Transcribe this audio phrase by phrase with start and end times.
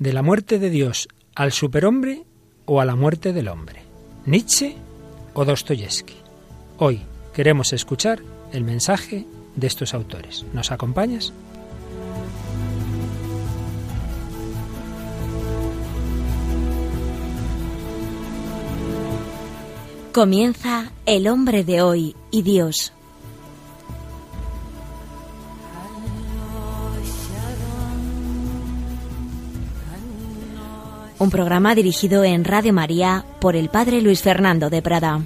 [0.00, 2.24] de la muerte de Dios al superhombre
[2.64, 3.82] o a la muerte del hombre,
[4.24, 4.74] Nietzsche
[5.34, 6.16] o Dostoyevsky.
[6.78, 7.02] Hoy
[7.34, 10.46] queremos escuchar el mensaje de estos autores.
[10.54, 11.34] ¿Nos acompañas?
[20.12, 22.94] Comienza El hombre de hoy y Dios.
[31.20, 35.20] Un programa dirigido en Radio María por el Padre Luis Fernando de Prada.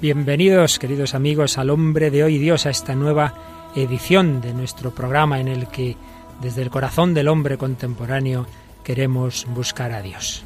[0.00, 5.38] Bienvenidos, queridos amigos, al hombre de hoy Dios, a esta nueva edición de nuestro programa
[5.38, 5.96] en el que
[6.42, 8.48] desde el corazón del hombre contemporáneo
[8.82, 10.44] queremos buscar a Dios.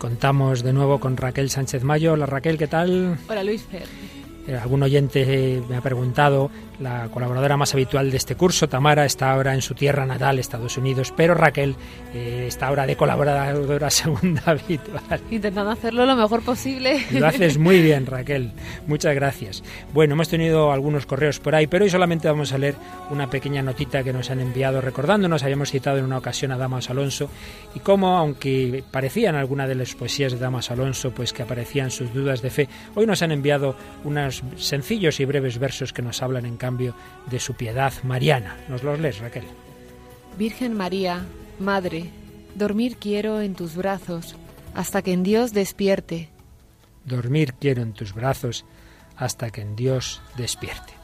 [0.00, 2.14] Contamos de nuevo con Raquel Sánchez Mayo.
[2.14, 3.18] Hola Raquel, ¿qué tal?
[3.28, 3.86] Hola Luis Fer.
[4.50, 9.30] Eh, algún oyente me ha preguntado, la colaboradora más habitual de este curso, Tamara, está
[9.30, 11.76] ahora en su tierra natal, Estados Unidos, pero Raquel
[12.12, 15.20] eh, está ahora de colaboradora segunda habitual.
[15.30, 17.00] Intentando hacerlo lo mejor posible.
[17.12, 18.50] Lo haces muy bien, Raquel.
[18.88, 19.62] Muchas gracias.
[19.92, 22.74] Bueno, hemos tenido algunos correos por ahí, pero hoy solamente vamos a leer
[23.10, 26.90] una pequeña notita que nos han enviado recordándonos, habíamos citado en una ocasión a Damas
[26.90, 27.30] Alonso
[27.72, 32.12] y cómo, aunque parecían algunas de las poesías de Damas Alonso, pues que aparecían sus
[32.12, 36.46] dudas de fe, hoy nos han enviado unas sencillos y breves versos que nos hablan
[36.46, 36.94] en cambio
[37.30, 38.56] de su piedad mariana.
[38.68, 39.44] ¿Nos los lees, Raquel?
[40.38, 41.26] Virgen María,
[41.58, 42.10] Madre,
[42.54, 44.36] dormir quiero en tus brazos
[44.74, 46.28] hasta que en Dios despierte.
[47.04, 48.64] Dormir quiero en tus brazos
[49.16, 50.94] hasta que en Dios despierte.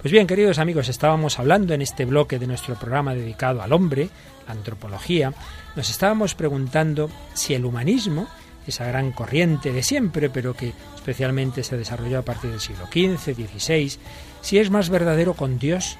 [0.00, 4.10] Pues bien, queridos amigos, estábamos hablando en este bloque de nuestro programa dedicado al hombre,
[4.46, 5.32] la antropología,
[5.76, 8.28] nos estábamos preguntando si el humanismo
[8.66, 13.34] esa gran corriente de siempre, pero que especialmente se desarrolló a partir del siglo XV,
[13.34, 13.98] XVI,
[14.40, 15.96] si es más verdadero con Dios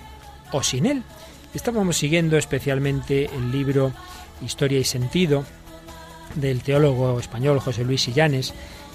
[0.53, 1.03] o sin Él.
[1.55, 3.93] Estábamos siguiendo especialmente el libro
[4.43, 5.45] Historia y Sentido
[6.35, 8.53] del teólogo español José Luis Sillanes,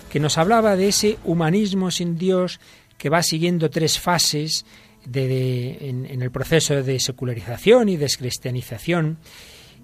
[0.09, 2.59] que nos hablaba de ese humanismo sin Dios
[2.97, 4.66] que va siguiendo tres fases
[5.13, 9.18] en, en el proceso de secularización y descristianización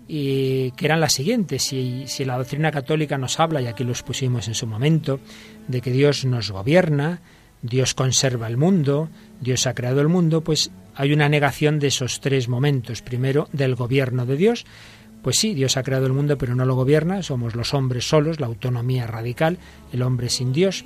[0.07, 1.63] y que eran las siguientes.
[1.63, 5.19] Si, si la doctrina católica nos habla, y aquí lo expusimos en su momento,
[5.67, 7.21] de que Dios nos gobierna,
[7.61, 9.09] Dios conserva el mundo,
[9.41, 13.01] Dios ha creado el mundo, pues hay una negación de esos tres momentos.
[13.01, 14.65] Primero, del gobierno de Dios.
[15.23, 18.39] Pues sí, Dios ha creado el mundo, pero no lo gobierna, somos los hombres solos,
[18.39, 19.57] la autonomía radical,
[19.91, 20.85] el hombre sin Dios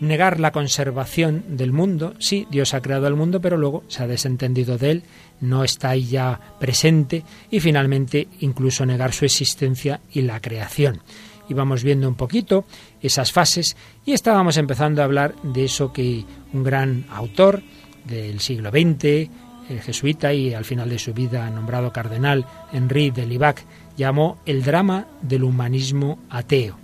[0.00, 2.14] negar la conservación del mundo.
[2.18, 5.02] Sí, Dios ha creado el mundo, pero luego se ha desentendido de él,
[5.44, 11.00] no está ahí ya presente y finalmente incluso negar su existencia y la creación.
[11.48, 12.64] Y vamos viendo un poquito
[13.00, 17.62] esas fases y estábamos empezando a hablar de eso que un gran autor
[18.04, 19.30] del siglo XX,
[19.68, 23.64] el jesuita y al final de su vida nombrado cardenal Henri de Libac,
[23.96, 26.78] llamó el drama del humanismo ateo.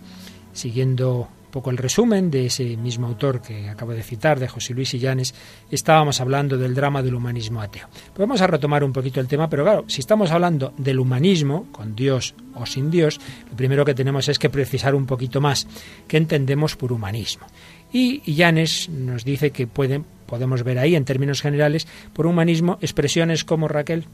[0.52, 4.94] Siguiendo poco el resumen de ese mismo autor que acabo de citar, de José Luis
[4.94, 5.34] Illanes,
[5.70, 7.88] estábamos hablando del drama del humanismo ateo.
[7.90, 11.66] Pues vamos a retomar un poquito el tema, pero claro, si estamos hablando del humanismo,
[11.72, 15.66] con Dios o sin Dios, lo primero que tenemos es que precisar un poquito más
[16.08, 17.46] qué entendemos por humanismo.
[17.92, 23.44] Y Illanes nos dice que pueden, podemos ver ahí, en términos generales, por humanismo expresiones
[23.44, 24.04] como Raquel.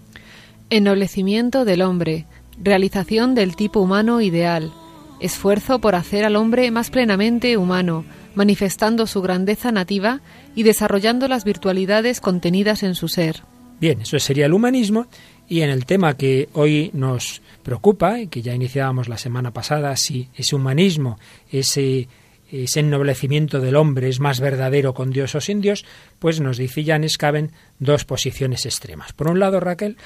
[0.70, 2.24] Ennoblecimiento del hombre,
[2.62, 4.72] realización del tipo humano ideal,
[5.20, 8.04] esfuerzo por hacer al hombre más plenamente humano,
[8.34, 10.20] manifestando su grandeza nativa
[10.54, 13.42] y desarrollando las virtualidades contenidas en su ser.
[13.80, 15.06] Bien, eso sería el humanismo
[15.48, 19.94] y en el tema que hoy nos preocupa y que ya iniciábamos la semana pasada,
[19.96, 21.18] si ese humanismo,
[21.50, 22.08] ese,
[22.50, 25.84] ese ennoblecimiento del hombre es más verdadero con Dios o sin Dios,
[26.18, 29.12] pues nos dice Janes caben dos posiciones extremas.
[29.12, 29.96] Por un lado, Raquel,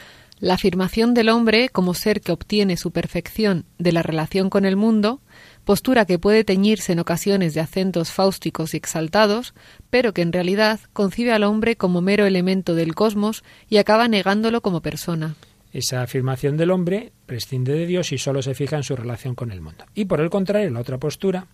[0.41, 4.75] la afirmación del hombre como ser que obtiene su perfección de la relación con el
[4.75, 5.21] mundo,
[5.65, 9.55] postura que puede teñirse en ocasiones de acentos fáusticos y exaltados,
[9.91, 14.63] pero que en realidad concibe al hombre como mero elemento del cosmos y acaba negándolo
[14.63, 15.37] como persona.
[15.73, 19.53] Esa afirmación del hombre prescinde de Dios y solo se fija en su relación con
[19.53, 19.85] el mundo.
[19.95, 21.47] Y por el contrario, la otra postura.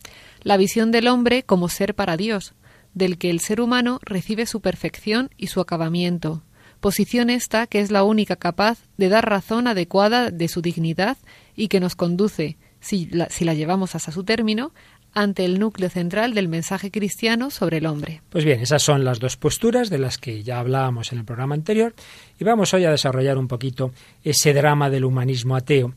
[0.43, 2.55] La visión del hombre como ser para Dios,
[2.95, 6.43] del que el ser humano recibe su perfección y su acabamiento,
[6.87, 11.17] posición esta que es la única capaz de dar razón adecuada de su dignidad
[11.57, 14.71] y que nos conduce, si la, si la llevamos hasta su término,
[15.13, 18.23] ante el núcleo central del mensaje cristiano sobre el hombre.
[18.31, 21.57] Pues bien, esas son las dos posturas de las que ya hablábamos en el programa
[21.57, 21.93] anterior
[22.39, 23.91] y vamos hoy a desarrollar un poquito
[24.23, 25.93] ese drama del humanismo ateo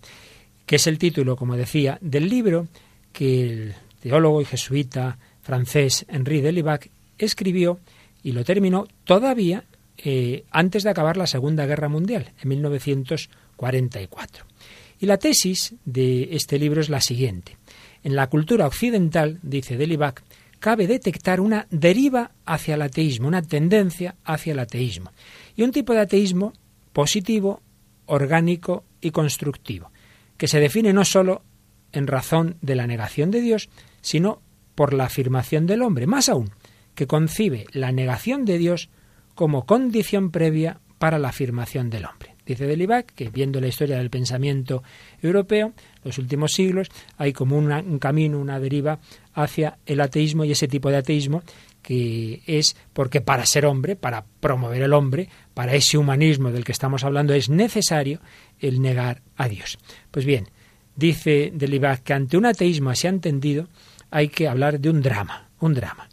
[0.65, 2.67] que es el título, como decía, del libro
[3.13, 6.89] que el teólogo y jesuita francés Henri de Libac
[7.19, 7.77] escribió
[8.23, 9.65] y lo terminó todavía
[10.03, 14.45] eh, antes de acabar la Segunda Guerra Mundial, en 1944.
[14.99, 17.57] Y la tesis de este libro es la siguiente.
[18.03, 20.23] En la cultura occidental, dice Delibac,
[20.59, 25.11] cabe detectar una deriva hacia el ateísmo, una tendencia hacia el ateísmo.
[25.55, 26.53] Y un tipo de ateísmo
[26.93, 27.61] positivo,
[28.05, 29.91] orgánico y constructivo,
[30.37, 31.43] que se define no sólo
[31.91, 33.69] en razón de la negación de Dios,
[34.01, 34.41] sino
[34.75, 36.51] por la afirmación del hombre, más aún,
[36.95, 38.89] que concibe la negación de Dios
[39.39, 42.35] como condición previa para la afirmación del hombre.
[42.45, 44.83] Dice Delibac que viendo la historia del pensamiento
[45.21, 45.71] europeo,
[46.03, 48.99] los últimos siglos, hay como un camino, una deriva
[49.33, 51.41] hacia el ateísmo y ese tipo de ateísmo
[51.81, 56.73] que es porque para ser hombre, para promover el hombre, para ese humanismo del que
[56.73, 58.19] estamos hablando, es necesario
[58.59, 59.77] el negar a Dios.
[60.11, 60.49] Pues bien,
[60.97, 63.69] dice Delibac que ante un ateísmo así entendido
[64.11, 66.08] hay que hablar de un drama, un drama,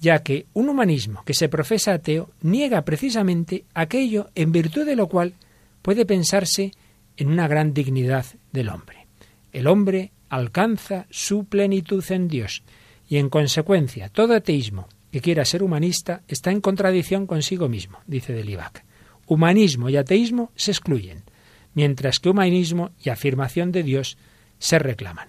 [0.00, 5.08] ya que un humanismo que se profesa ateo niega precisamente aquello en virtud de lo
[5.08, 5.34] cual
[5.82, 6.72] puede pensarse
[7.16, 9.06] en una gran dignidad del hombre.
[9.52, 12.62] El hombre alcanza su plenitud en Dios
[13.08, 18.32] y en consecuencia todo ateísmo que quiera ser humanista está en contradicción consigo mismo, dice
[18.32, 18.84] Delibac.
[19.26, 21.22] Humanismo y ateísmo se excluyen,
[21.74, 24.18] mientras que humanismo y afirmación de Dios
[24.58, 25.28] se reclaman.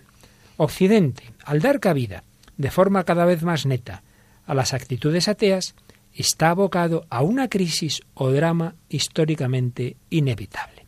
[0.57, 2.23] Occidente, al dar cabida,
[2.57, 4.03] de forma cada vez más neta,
[4.49, 5.75] a las actitudes ateas,
[6.11, 10.87] está abocado a una crisis o drama históricamente inevitable.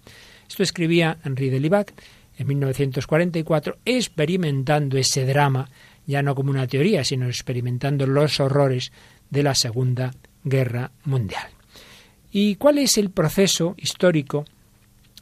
[0.50, 1.94] Esto escribía Henri de Libac
[2.40, 5.70] en 1944, experimentando ese drama,
[6.08, 8.92] ya no como una teoría, sino experimentando los horrores
[9.30, 10.12] de la Segunda
[10.44, 11.48] Guerra Mundial.
[12.32, 14.46] ¿Y cuál es el proceso histórico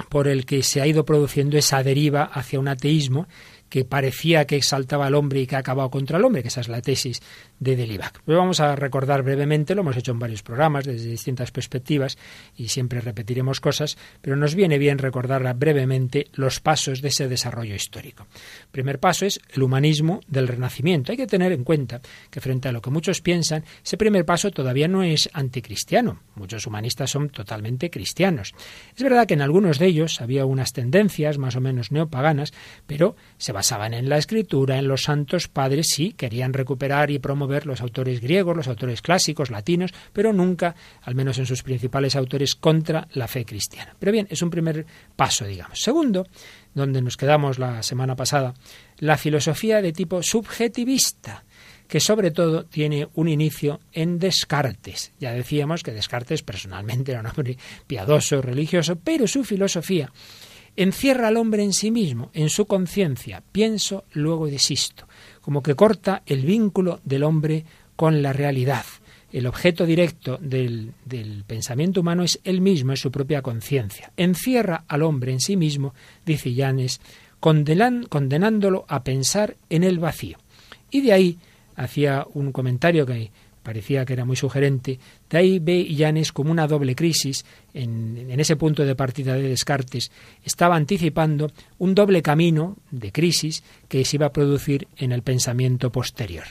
[0.07, 3.27] por el que se ha ido produciendo esa deriva hacia un ateísmo
[3.69, 6.61] que parecía que exaltaba al hombre y que ha acabado contra el hombre, que esa
[6.61, 7.21] es la tesis
[7.59, 8.21] de Delibac.
[8.25, 12.17] Lo vamos a recordar brevemente, lo hemos hecho en varios programas desde distintas perspectivas
[12.55, 17.75] y siempre repetiremos cosas, pero nos viene bien recordar brevemente los pasos de ese desarrollo
[17.75, 18.27] histórico.
[18.63, 21.11] El primer paso es el humanismo del Renacimiento.
[21.11, 24.51] Hay que tener en cuenta que frente a lo que muchos piensan, ese primer paso
[24.51, 26.21] todavía no es anticristiano.
[26.35, 28.53] Muchos humanistas son totalmente cristianos.
[28.95, 32.53] Es verdad que en algunos de ellos había unas tendencias más o menos neopaganas,
[32.87, 37.65] pero se basaban en la escritura, en los santos padres, sí, querían recuperar y promover
[37.65, 42.55] los autores griegos, los autores clásicos, latinos, pero nunca, al menos en sus principales autores,
[42.55, 43.97] contra la fe cristiana.
[43.99, 45.81] Pero bien, es un primer paso, digamos.
[45.81, 46.25] Segundo,
[46.73, 48.53] donde nos quedamos la semana pasada,
[48.99, 51.43] la filosofía de tipo subjetivista
[51.89, 55.11] que sobre todo tiene un inicio en Descartes.
[55.19, 57.57] Ya decíamos que Descartes personalmente era un hombre
[57.87, 60.13] piadoso, religioso, pero su filosofía
[60.81, 63.43] encierra al hombre en sí mismo, en su conciencia.
[63.51, 65.07] Pienso, luego desisto
[65.49, 67.65] como que corta el vínculo del hombre
[67.95, 68.85] con la realidad.
[69.31, 70.93] El objeto directo del,
[71.47, 74.11] pensamiento humano es él mismo, es su propia conciencia.
[74.15, 77.01] Encierra al hombre en sí mismo, dice Llanes,
[77.39, 80.37] condenándolo a pensar en el vacío.
[80.91, 81.37] Y de ahí
[81.75, 83.31] hacía un comentario que
[83.69, 84.97] parecía que era muy sugerente,
[85.29, 90.09] de ahí ve Llanes como una doble crisis, en, ese punto de partida de Descartes,
[90.43, 95.91] estaba anticipando un doble camino de crisis que se iba a producir en el pensamiento
[95.91, 96.45] posterior.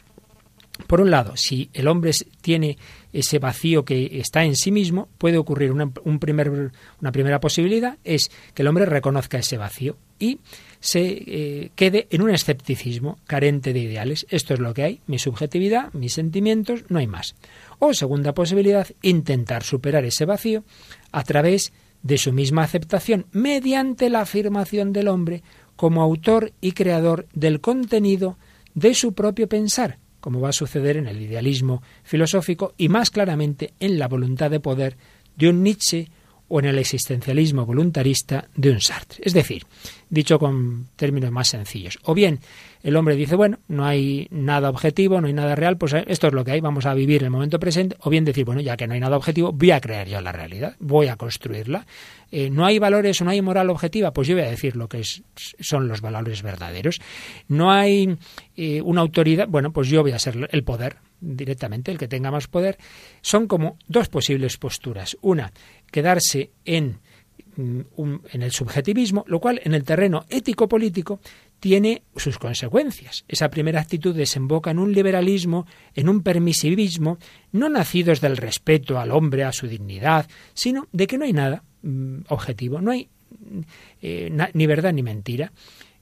[0.87, 2.79] Por un lado, si el hombre tiene
[3.13, 8.69] ese vacío que está en sí mismo, puede ocurrir una primera posibilidad, es que el
[8.69, 10.39] hombre reconozca ese vacío y
[10.81, 14.27] se eh, quede en un escepticismo carente de ideales.
[14.31, 17.35] Esto es lo que hay, mi subjetividad, mis sentimientos, no hay más.
[17.79, 20.65] O segunda posibilidad, intentar superar ese vacío
[21.13, 25.43] a través de su misma aceptación, mediante la afirmación del hombre
[25.77, 28.37] como autor y creador del contenido
[28.75, 33.73] de su propio pensar, como va a suceder en el idealismo filosófico y más claramente
[33.81, 34.97] en la voluntad de poder
[35.37, 36.09] de un Nietzsche
[36.49, 39.21] o en el existencialismo voluntarista de un Sartre.
[39.23, 39.65] Es decir,
[40.09, 42.41] dicho con términos más sencillos, o bien
[42.83, 46.33] el hombre dice, bueno, no hay nada objetivo, no hay nada real, pues esto es
[46.33, 48.87] lo que hay, vamos a vivir el momento presente, o bien decir, bueno, ya que
[48.87, 51.87] no hay nada objetivo, voy a crear yo la realidad, voy a construirla.
[52.31, 54.89] Eh, no hay valores o no hay moral objetiva, pues yo voy a decir lo
[54.89, 57.01] que son los valores verdaderos.
[57.49, 58.17] No hay
[58.57, 62.31] eh, una autoridad, bueno, pues yo voy a ser el poder, directamente, el que tenga
[62.31, 62.79] más poder,
[63.21, 65.17] son como dos posibles posturas.
[65.21, 65.53] Una,
[65.91, 67.01] quedarse en,
[67.57, 67.81] mm,
[68.33, 71.21] en el subjetivismo, lo cual en el terreno ético-político
[71.61, 73.25] tiene sus consecuencias.
[73.29, 77.19] Esa primera actitud desemboca en un liberalismo, en un permisivismo,
[77.53, 81.65] no nacidos del respeto al hombre, a su dignidad, sino de que no hay nada
[81.83, 83.09] mm, objetivo, no hay
[84.01, 85.53] eh, ni verdad ni mentira.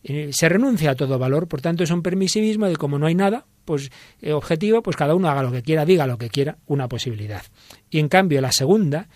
[0.08, 3.16] Eh, se renuncia a todo valor, por tanto es un permisivismo de como no hay
[3.16, 3.90] nada, pues
[4.22, 7.42] eh, objetivo, pues cada uno haga lo que quiera, diga lo que quiera, una posibilidad.
[7.90, 9.08] Y en cambio la segunda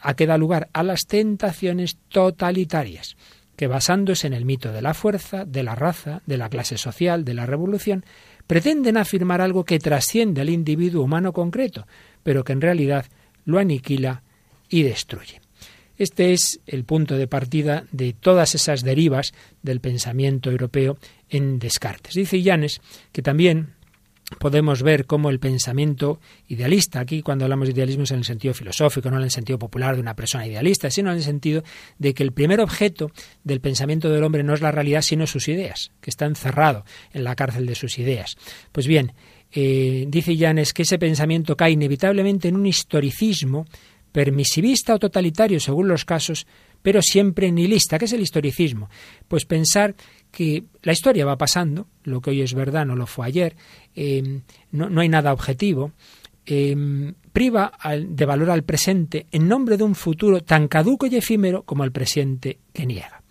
[0.00, 3.16] ha que lugar a las tentaciones totalitarias,
[3.54, 7.24] que basándose en el mito de la fuerza, de la raza, de la clase social,
[7.24, 8.04] de la revolución,
[8.48, 11.86] pretenden afirmar algo que trasciende al individuo humano concreto,
[12.24, 13.06] pero que en realidad
[13.44, 14.24] lo aniquila
[14.68, 15.41] y destruye.
[16.02, 19.32] Este es el punto de partida de todas esas derivas
[19.62, 20.98] del pensamiento europeo
[21.30, 22.14] en Descartes.
[22.14, 22.80] Dice Llanes
[23.12, 23.74] que también
[24.40, 26.18] podemos ver cómo el pensamiento
[26.48, 29.60] idealista, aquí cuando hablamos de idealismo es en el sentido filosófico, no en el sentido
[29.60, 31.62] popular de una persona idealista, sino en el sentido
[32.00, 33.12] de que el primer objeto
[33.44, 37.22] del pensamiento del hombre no es la realidad, sino sus ideas, que está encerrado en
[37.22, 38.36] la cárcel de sus ideas.
[38.72, 39.12] Pues bien,
[39.52, 43.66] eh, dice Llanes que ese pensamiento cae inevitablemente en un historicismo
[44.12, 46.46] permisivista o totalitario según los casos,
[46.82, 47.98] pero siempre nihilista.
[47.98, 48.90] ¿Qué es el historicismo?
[49.26, 49.94] Pues pensar
[50.30, 53.56] que la historia va pasando, lo que hoy es verdad no lo fue ayer,
[53.94, 55.92] em, no, hay nada objetivo,
[56.46, 61.62] em, priva de valor al presente en nombre de un futuro tan caduco y efímero
[61.62, 63.22] como el presente que niega.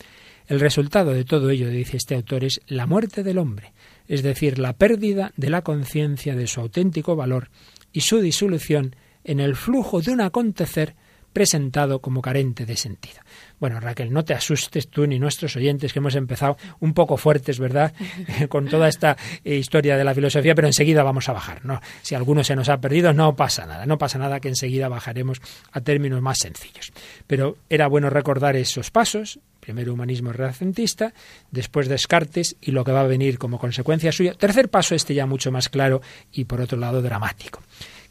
[0.47, 3.73] El resultado de todo ello, dice este autor, es la muerte del hombre,
[4.07, 7.49] es decir, la pérdida de la conciencia de su auténtico valor
[7.93, 10.95] y su disolución en el flujo de un acontecer
[11.33, 13.21] presentado como carente de sentido.
[13.59, 17.59] Bueno, Raquel, no te asustes tú ni nuestros oyentes que hemos empezado un poco fuertes,
[17.59, 17.93] ¿verdad?
[18.49, 21.79] Con toda esta eh, historia de la filosofía, pero enseguida vamos a bajar, ¿no?
[22.01, 25.41] Si alguno se nos ha perdido, no pasa nada, no pasa nada que enseguida bajaremos
[25.71, 26.91] a términos más sencillos.
[27.27, 31.13] Pero era bueno recordar esos pasos, primero humanismo renacentista,
[31.51, 34.33] después Descartes y lo que va a venir como consecuencia suya.
[34.33, 36.01] Tercer paso, este ya mucho más claro
[36.31, 37.61] y por otro lado dramático,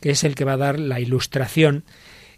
[0.00, 1.84] que es el que va a dar la ilustración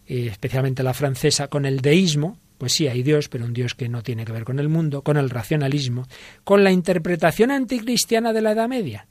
[0.06, 3.88] eh, especialmente la francesa, con el deísmo, pues sí, hay Dios, pero un Dios que
[3.88, 6.06] no tiene que ver con el mundo, con el racionalismo,
[6.44, 9.06] con la interpretación anticristiana de la Edad Media.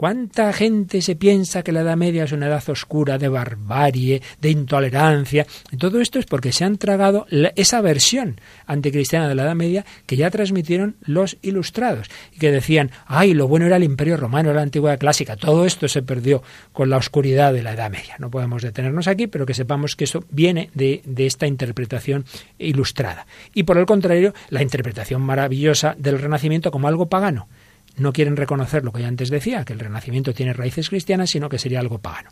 [0.00, 4.48] ¿Cuánta gente se piensa que la Edad Media es una edad oscura de barbarie, de
[4.48, 5.46] intolerancia?
[5.78, 10.16] Todo esto es porque se han tragado esa versión anticristiana de la Edad Media que
[10.16, 14.60] ya transmitieron los ilustrados y que decían, ay, lo bueno era el Imperio Romano, era
[14.60, 15.36] la antigüedad clásica.
[15.36, 16.42] Todo esto se perdió
[16.72, 18.16] con la oscuridad de la Edad Media.
[18.18, 22.24] No podemos detenernos aquí, pero que sepamos que eso viene de esta interpretación
[22.58, 23.26] ilustrada.
[23.52, 27.48] Y por el contrario, la interpretación maravillosa del Renacimiento como algo pagano
[27.96, 31.48] no quieren reconocer lo que ya antes decía, que el Renacimiento tiene raíces cristianas, sino
[31.48, 32.30] que sería algo pagano.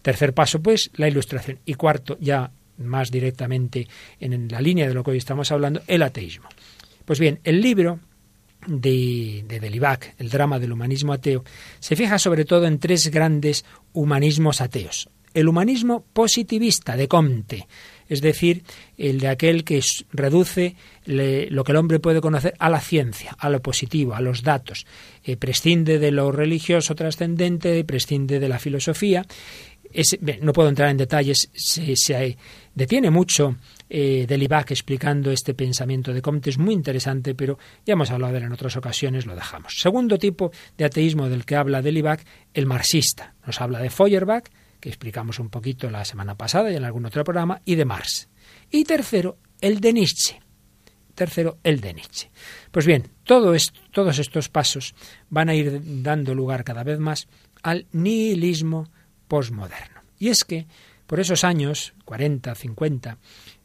[0.00, 1.58] Tercer paso, pues, la ilustración.
[1.64, 3.88] Y cuarto, ya más directamente
[4.20, 6.48] en la línea de lo que hoy estamos hablando, el ateísmo.
[7.04, 8.00] Pues bien, el libro
[8.66, 11.44] de, de Delibac, el drama del humanismo ateo,
[11.80, 15.08] se fija sobre todo en tres grandes humanismos ateos.
[15.34, 17.66] El humanismo positivista de Comte,
[18.08, 18.62] es decir,
[18.96, 19.80] el de aquel que
[20.12, 24.42] reduce lo que el hombre puede conocer a la ciencia, a lo positivo, a los
[24.42, 24.86] datos,
[25.24, 29.24] eh, prescinde de lo religioso trascendente, prescinde de la filosofía.
[30.40, 32.36] no puedo entrar en detalles, se,
[32.74, 33.56] detiene mucho
[33.90, 34.26] eh,
[34.68, 38.52] explicando este pensamiento de Comte, es muy interesante, pero ya hemos hablado de él en
[38.52, 39.74] otras ocasiones, lo dejamos.
[39.78, 43.34] Segundo tipo de ateísmo del que habla Delibac, el marxista.
[43.46, 44.44] Nos habla de Feuerbach,
[44.82, 48.28] que explicamos un poquito la semana pasada y en algún otro programa, y de Marx.
[48.68, 50.40] Y tercero, el de Nietzsche.
[51.14, 52.30] Tercero, el de Nietzsche.
[52.72, 53.54] Pues bien, todo
[53.92, 54.96] todos estos pasos
[55.30, 57.28] van a ir dando lugar cada vez más
[57.62, 58.88] al nihilismo
[59.28, 60.00] posmoderno.
[60.18, 60.66] Y es que,
[61.06, 63.18] por esos años, 40, 50,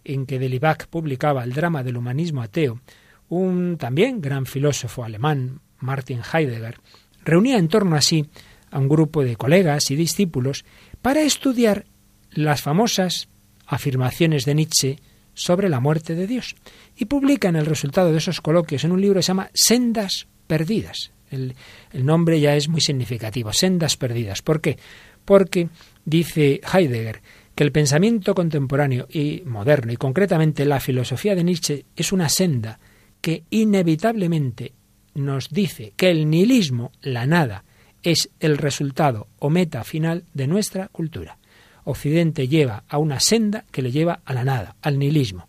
[0.03, 2.79] en que Delibac publicaba el drama del humanismo ateo,
[3.27, 6.79] un también gran filósofo alemán, Martin Heidegger,
[7.25, 8.29] reunía en torno a sí
[8.71, 10.65] a un grupo de colegas y discípulos
[11.07, 11.85] para estudiar
[12.31, 13.29] las famosas
[13.65, 14.97] afirmaciones de Nietzsche
[15.33, 16.57] sobre la muerte de Dios.
[16.97, 21.13] Y publican el resultado de esos coloquios en un libro que se llama Sendas Perdidas.
[21.31, 21.55] El,
[21.93, 24.41] el, nombre ya es muy significativo, Sendas Perdidas.
[24.41, 24.77] ¿Por qué?
[25.23, 25.69] Porque
[26.03, 27.21] dice Heidegger
[27.55, 32.81] que el pensamiento contemporáneo y moderno, y concretamente la filosofía de Nietzsche, es una senda
[33.21, 34.73] que inevitablemente
[35.15, 37.63] nos dice que el nihilismo, la nada,
[38.11, 41.37] es el resultado o meta final de nuestra cultura.
[41.83, 45.45] Occidente lleva a una senda que le lleva a la nada, al nihilismo.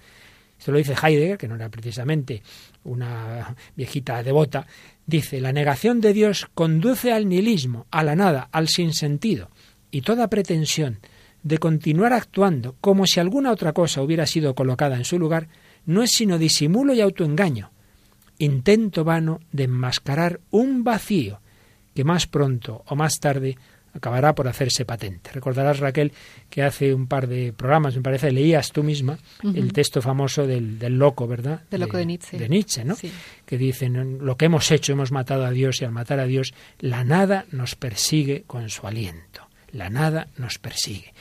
[0.59, 2.43] Esto lo dice Heidegger, que no era precisamente
[2.83, 4.67] una viejita devota,
[5.07, 9.51] dice, la negación de Dios conduce al nihilismo, a la nada, al sinsentido,
[9.93, 10.99] y toda pretensión
[11.45, 15.47] de continuar actuando como si alguna otra cosa hubiera sido colocada en su lugar,
[15.87, 17.71] no es sino disimulo y autoengaño,
[18.39, 21.41] intento vano de enmascarar un vacío
[21.99, 23.59] que más pronto o más tarde
[23.93, 25.33] acabará por hacerse patente.
[25.33, 26.13] Recordarás, Raquel,
[26.49, 30.79] que hace un par de programas, me parece, leías tú misma el texto famoso del,
[30.79, 31.63] del, loco, ¿verdad?
[31.69, 32.39] Del loco de, Nietzsche.
[32.39, 32.97] De Nietzsche, ¿no?
[33.45, 36.55] Que dicen, lo que hemos hecho, hemos matado a Dios y al matar a Dios,
[36.79, 39.49] la nada nos persigue con su aliento.
[39.73, 41.13] La nada nos persigue.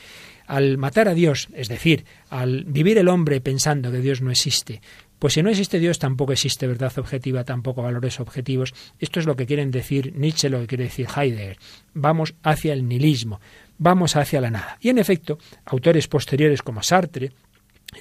[0.46, 4.80] Al matar a Dios, es decir, al vivir el hombre pensando que Dios no existe,
[5.20, 8.74] pues si no existe Dios, tampoco existe verdad objetiva, tampoco valores objetivos.
[9.00, 11.58] Esto es lo que quieren decir Nietzsche, lo que quiere decir Heidegger.
[11.94, 13.40] Vamos hacia el nihilismo,
[13.78, 14.78] vamos hacia la nada.
[14.80, 17.32] Y en efecto, autores posteriores como Sartre,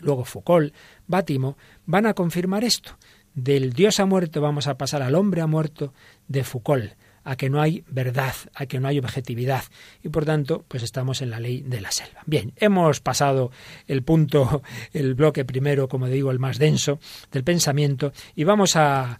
[0.00, 0.74] luego Foucault,
[1.06, 1.56] Bátimo,
[1.86, 2.98] van a confirmar esto.
[3.34, 5.92] Del Dios ha muerto vamos a pasar al hombre ha muerto
[6.28, 6.92] de Foucault
[7.26, 9.64] a que no hay verdad, a que no hay objetividad
[10.02, 12.22] y por tanto pues estamos en la ley de la selva.
[12.24, 13.50] Bien, hemos pasado
[13.86, 16.98] el punto, el bloque primero, como digo, el más denso
[17.32, 19.18] del pensamiento y vamos a,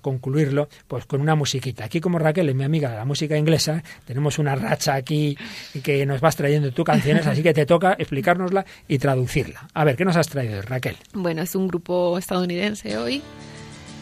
[0.00, 1.84] concluirlo pues con una musiquita.
[1.84, 5.36] Aquí como Raquel es mi amiga de la música inglesa, tenemos una racha aquí
[5.82, 9.68] que nos vas trayendo tú canciones, así que te toca explicárnosla y traducirla.
[9.74, 10.96] A ver, ¿qué nos has traído, Raquel?
[11.14, 13.22] Bueno, es un grupo estadounidense hoy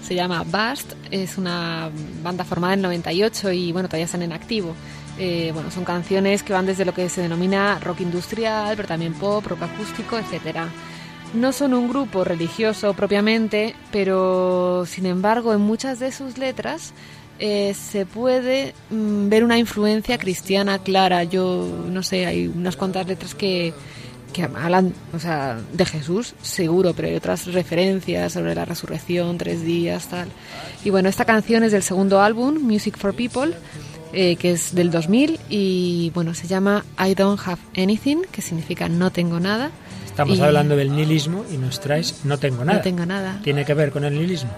[0.04, 1.90] se llama Bast, es una
[2.22, 4.74] banda formada en 98 y bueno, todavía están en activo.
[5.18, 9.14] Eh, bueno, son canciones que van desde lo que se denomina rock industrial, pero también
[9.14, 10.68] pop, rock acústico, etcétera.
[11.32, 16.92] No son un grupo religioso propiamente, pero sin embargo en muchas de sus letras
[17.38, 21.24] eh, se puede mm, ver una influencia cristiana clara.
[21.24, 23.72] Yo no sé, hay unas cuantas letras que,
[24.34, 29.62] que hablan o sea, de Jesús, seguro, pero hay otras referencias sobre la resurrección, tres
[29.62, 30.28] días, tal.
[30.84, 33.54] Y bueno, esta canción es del segundo álbum, Music for People,
[34.12, 38.88] eh, que es del 2000 y bueno, se llama I Don't Have Anything, que significa
[38.88, 39.70] no tengo nada.
[40.04, 42.78] Estamos hablando del nihilismo y nos traes no tengo nada.
[42.78, 43.40] No tengo nada.
[43.42, 44.50] ¿Tiene que ver con el nihilismo?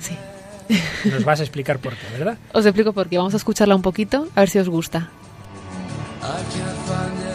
[0.00, 0.16] Sí.
[1.10, 2.38] Nos vas a explicar por qué, ¿verdad?
[2.52, 3.18] Os explico por qué.
[3.18, 5.10] Vamos a escucharla un poquito, a ver si os gusta.
[6.26, 7.25] except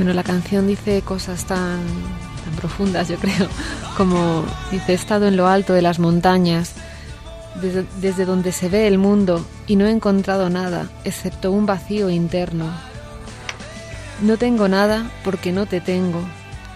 [0.00, 1.78] Bueno, la canción dice cosas tan,
[2.42, 3.46] tan profundas, yo creo,
[3.98, 6.72] como dice, he estado en lo alto de las montañas,
[7.60, 12.08] desde, desde donde se ve el mundo, y no he encontrado nada, excepto un vacío
[12.08, 12.64] interno.
[14.22, 16.22] No tengo nada porque no te tengo.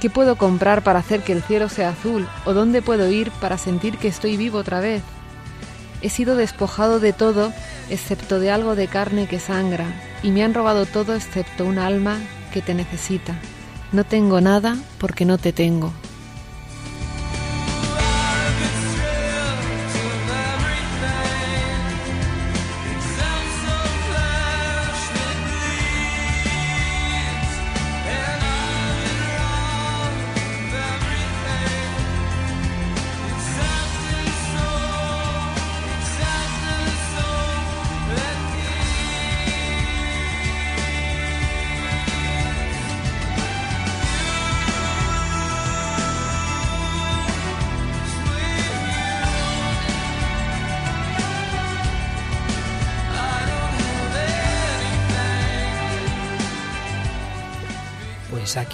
[0.03, 2.29] ¿Qué puedo comprar para hacer que el cielo sea azul?
[2.45, 5.03] ¿O dónde puedo ir para sentir que estoy vivo otra vez?
[6.03, 7.55] He sido despojado de todo
[7.89, 9.87] excepto de algo de carne que sangra,
[10.23, 12.19] y me han robado todo excepto un alma
[12.55, 13.35] que te necesita.
[13.91, 15.93] No tengo nada porque no te tengo.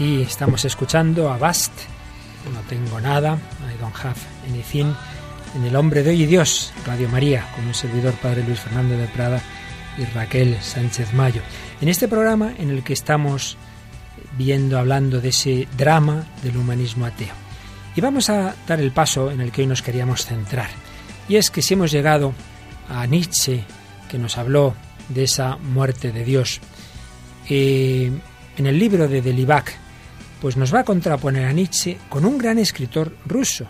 [0.00, 1.72] Aquí estamos escuchando a Bast,
[2.54, 3.38] no tengo nada,
[3.70, 4.16] I don't have
[4.48, 4.94] anything,
[5.54, 8.96] en El Hombre de Hoy y Dios, Radio María, con un servidor Padre Luis Fernando
[8.96, 9.42] de Prada
[9.98, 11.42] y Raquel Sánchez Mayo.
[11.82, 13.58] En este programa en el que estamos
[14.38, 17.34] viendo, hablando de ese drama del humanismo ateo.
[17.94, 20.70] Y vamos a dar el paso en el que hoy nos queríamos centrar.
[21.28, 22.32] Y es que si hemos llegado
[22.88, 23.64] a Nietzsche,
[24.08, 24.74] que nos habló
[25.10, 26.62] de esa muerte de Dios,
[27.50, 28.10] eh,
[28.56, 29.79] en el libro de Delibac,
[30.40, 33.66] pues nos va a contraponer a Nietzsche con un gran escritor ruso,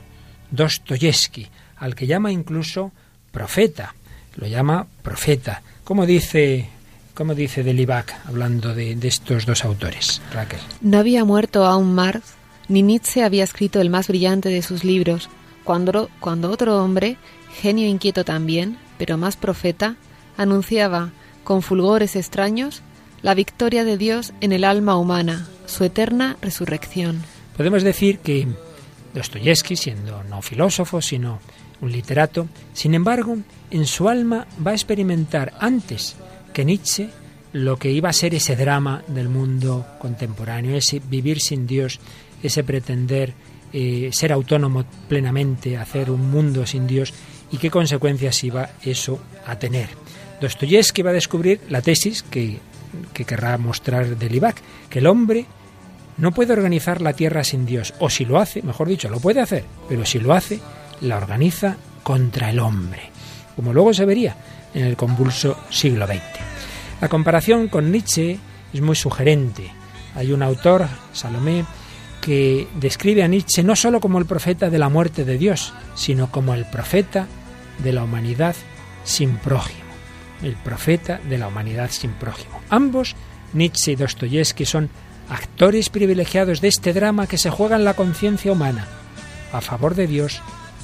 [0.51, 2.93] Dostoyevsky, al que llama incluso
[3.33, 3.95] profeta,
[4.37, 5.63] lo llama profeta.
[5.85, 6.69] Como dice
[7.15, 10.61] ¿Cómo dice Delibac hablando de, de, estos dos autores, Raquel?
[10.81, 12.35] No había muerto aún Marx,
[12.67, 15.29] ni Nietzsche había escrito el más brillante de sus libros,
[15.65, 17.19] cuando, cuando otro hombre,
[17.61, 19.97] genio inquieto también, pero más profeta,
[20.39, 21.11] anunciaba,
[21.45, 22.81] con fulgores extraños,
[23.21, 27.23] la victoria de Dios en el alma humana, su eterna resurrección.
[27.57, 28.47] Podemos decir que
[29.15, 31.41] Dostoyevsky, siendo no filósofo, sino
[31.81, 33.39] un literato, sin embargo,
[33.71, 36.17] en su alma va a experimentar antes
[36.53, 37.09] que Nietzsche
[37.53, 41.99] lo que iba a ser ese drama del mundo contemporáneo, ese vivir sin Dios,
[42.43, 43.35] ese pretender
[43.73, 47.13] eh, ser autónomo plenamente, hacer un mundo sin Dios
[47.51, 49.89] y qué consecuencias iba eso a tener.
[50.41, 52.59] Dostoyevsky va a descubrir la tesis que,
[53.13, 55.47] que querrá mostrar Delibac, que el hombre
[56.21, 59.41] no puede organizar la tierra sin Dios, o si lo hace, mejor dicho, lo puede
[59.41, 60.61] hacer, pero si lo hace,
[61.01, 63.11] la organiza contra el hombre,
[63.57, 64.37] como luego se vería
[64.75, 66.21] en el convulso siglo XX.
[67.01, 68.39] La comparación con Nietzsche
[68.73, 69.71] es muy sugerente.
[70.15, 71.65] Hay un autor, Salomé,
[72.21, 76.31] que describe a Nietzsche no solo como el profeta de la muerte de Dios, sino
[76.31, 77.27] como el profeta
[77.83, 78.55] de la humanidad
[79.05, 79.89] sin prójimo.
[80.43, 82.61] El profeta de la humanidad sin prójimo.
[82.69, 83.17] Ambos,
[83.55, 84.91] Nietzsche y Dostoyevsky, son
[85.31, 88.87] actores privilegiados de este drama que se juega en la conciencia humana,
[89.53, 90.43] a favor de Dios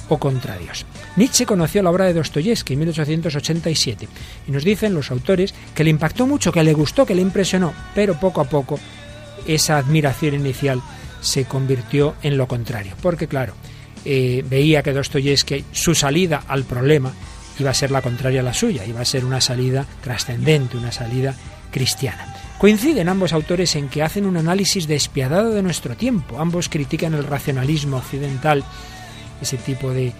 [0.09, 0.85] o contra Dios.
[1.17, 4.07] Nietzsche conoció la obra de Dostoyevsky en 1887
[4.47, 7.73] y nos dicen los autores que le impactó mucho, que le gustó, que le impresionó,
[7.93, 8.79] pero poco a poco
[9.45, 10.81] esa admiración inicial
[11.21, 13.53] se convirtió en lo contrario, porque claro,
[14.05, 17.11] eh, veía que Dostoyevsky, su salida al problema,
[17.59, 20.91] iba a ser la contraria a la suya, iba a ser una salida trascendente, una
[20.91, 21.35] salida
[21.71, 22.36] cristiana.
[22.57, 26.39] Coinciden ambos autores en que hacen un análisis despiadado de nuestro tiempo.
[26.39, 28.63] Ambos critican el racionalismo occidental,
[29.41, 30.13] ese tipo de,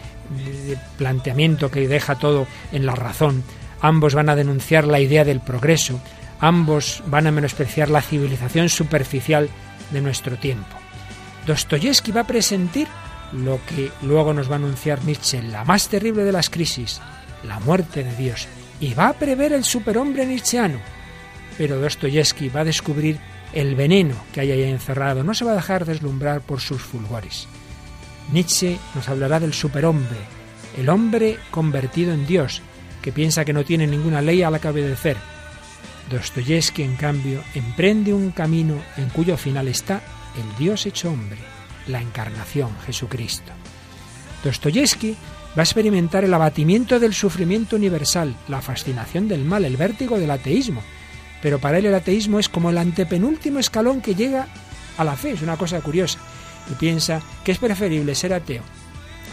[0.97, 3.43] planteamiento que deja todo en la razón.
[3.81, 5.99] Ambos van a denunciar la idea del progreso.
[6.39, 9.49] Ambos van a menospreciar la civilización superficial
[9.91, 10.77] de nuestro tiempo.
[11.47, 12.87] Dostoyevsky va a presentir
[13.33, 17.01] lo que luego nos va a anunciar Nietzsche, la más terrible de las crisis,
[17.43, 18.47] la muerte de Dios,
[18.79, 20.96] y va a prever el superhombre nietzscheano.
[21.57, 23.17] Pero Dostoyevsky va a descubrir
[23.53, 27.47] el veneno que hay encerrado, no se va a dejar deslumbrar por sus fulgores.
[28.31, 30.19] Nietzsche nos hablará del superhombre,
[30.77, 32.61] el hombre convertido en Dios,
[33.01, 35.17] que piensa que no tiene ninguna ley a la que obedecer.
[36.11, 40.01] Dostoyevsky, en cambio, emprende un camino en cuyo final está
[40.35, 41.39] el Dios hecho hombre,
[41.87, 43.51] la encarnación, Jesucristo.
[44.43, 45.15] Dostoyevsky
[45.57, 50.31] va a experimentar el abatimiento del sufrimiento universal, la fascinación del mal, el vértigo del
[50.31, 50.83] ateísmo.
[51.41, 54.47] Pero para él el ateísmo es como el antepenúltimo escalón que llega
[54.97, 56.19] a la fe, es una cosa curiosa.
[56.71, 58.63] Y piensa que es preferible ser ateo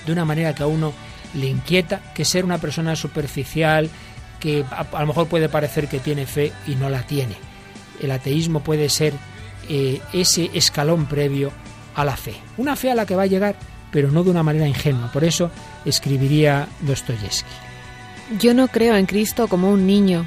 [0.06, 0.92] de una manera que a uno
[1.34, 3.90] le inquieta que ser una persona superficial
[4.38, 7.36] que a, lo mejor puede parecer que tiene fe y no la tiene.
[8.00, 9.14] El ateísmo puede ser
[9.68, 11.50] eh, ese escalón previo
[11.94, 12.34] a la fe.
[12.58, 13.56] Una fe a la que va a llegar,
[13.90, 15.10] pero no de una manera ingenua.
[15.10, 15.50] Por eso
[15.84, 17.48] escribiría Dostoyevsky.
[18.38, 20.26] Yo no creo en Cristo como un niño.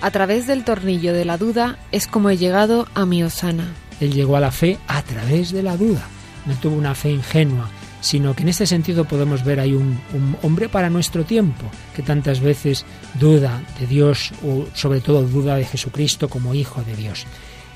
[0.00, 3.74] A través del tornillo de la duda es como he llegado a mi Osana.
[4.00, 6.06] Él llegó a la fe a través de la duda.
[6.46, 7.68] No tuvo una fe ingenua,
[8.00, 9.98] sino que en este sentido podemos ver ahí un,
[10.42, 11.64] hombre para nuestro tiempo,
[11.96, 12.84] que tantas veces
[13.18, 17.26] duda de Dios o sobre todo duda de Jesucristo como Hijo de Dios.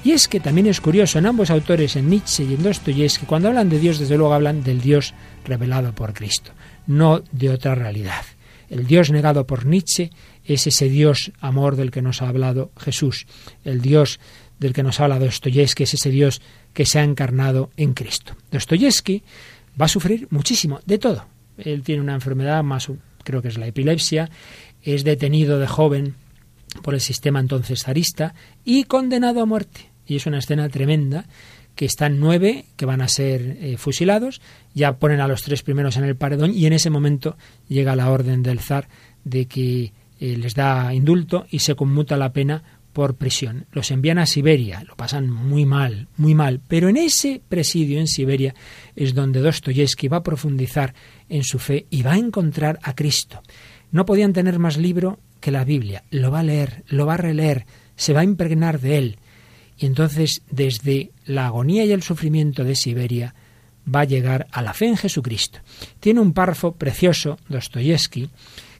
[0.04, 3.48] Y es que también es curioso, en ambos autores, en Nietzsche y en Dostoyevsky, cuando
[3.48, 5.12] hablan de Dios, desde luego hablan del Dios
[5.44, 6.52] revelado por Cristo,
[6.86, 8.22] no de otra realidad.
[8.70, 10.10] El Dios negado por Nietzsche
[10.54, 13.26] es ese Dios amor del que nos ha hablado Jesús.
[13.64, 14.20] El Dios
[14.58, 16.40] del que nos habla Dostoyevsky es ese Dios
[16.72, 18.34] que se ha encarnado en Cristo.
[18.50, 19.22] Dostoyevsky
[19.80, 21.26] va a sufrir muchísimo, de todo.
[21.58, 22.88] Él tiene una enfermedad más,
[23.24, 24.30] creo que es la epilepsia,
[24.82, 26.14] es detenido de joven
[26.82, 28.34] por el sistema entonces zarista
[28.64, 29.90] y condenado a muerte.
[30.06, 31.26] Y es una escena tremenda
[31.74, 34.40] que están nueve que van a ser eh, fusilados,
[34.74, 37.36] ya ponen a los tres primeros en el paredón y en ese momento
[37.68, 38.88] llega la orden del zar
[39.24, 43.66] de que eh, les da indulto y se conmuta la pena por prisión.
[43.72, 48.06] Los envían a Siberia, lo pasan muy mal, muy mal, pero en ese presidio en
[48.06, 48.54] Siberia
[48.94, 50.94] es donde Dostoyevsky va a profundizar
[51.28, 53.42] en su fe y va a encontrar a Cristo.
[53.90, 57.16] No podían tener más libro que la Biblia, lo va a leer, lo va a
[57.16, 59.18] releer, se va a impregnar de él.
[59.76, 63.34] Y entonces, desde la agonía y el sufrimiento de Siberia,
[63.92, 65.58] va a llegar a la fe en Jesucristo.
[65.98, 68.30] Tiene un párrafo precioso, Dostoyevsky,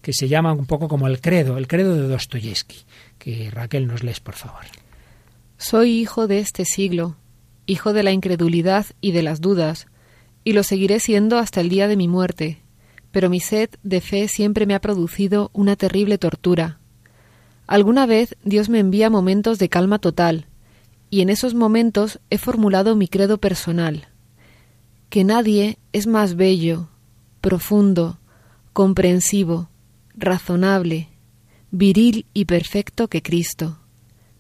[0.03, 2.79] que se llama un poco como el credo, el credo de Dostoyevsky,
[3.19, 4.65] que Raquel nos lees, por favor.
[5.57, 7.17] Soy hijo de este siglo,
[7.67, 9.87] hijo de la incredulidad y de las dudas,
[10.45, 12.59] y lo seguiré siendo hasta el día de mi muerte,
[13.13, 16.81] pero mi sed de fe siempre me ha producido una terrible tortura.
[17.69, 20.47] Alguna vez Dios me envía momentos de calma total,
[21.11, 24.09] y en esos momentos he formulado mi credo personal,
[25.11, 26.89] que nadie es más bello,
[27.41, 28.19] profundo,
[28.73, 29.69] comprensivo,
[30.15, 31.09] razonable,
[31.71, 33.79] viril y perfecto que Cristo.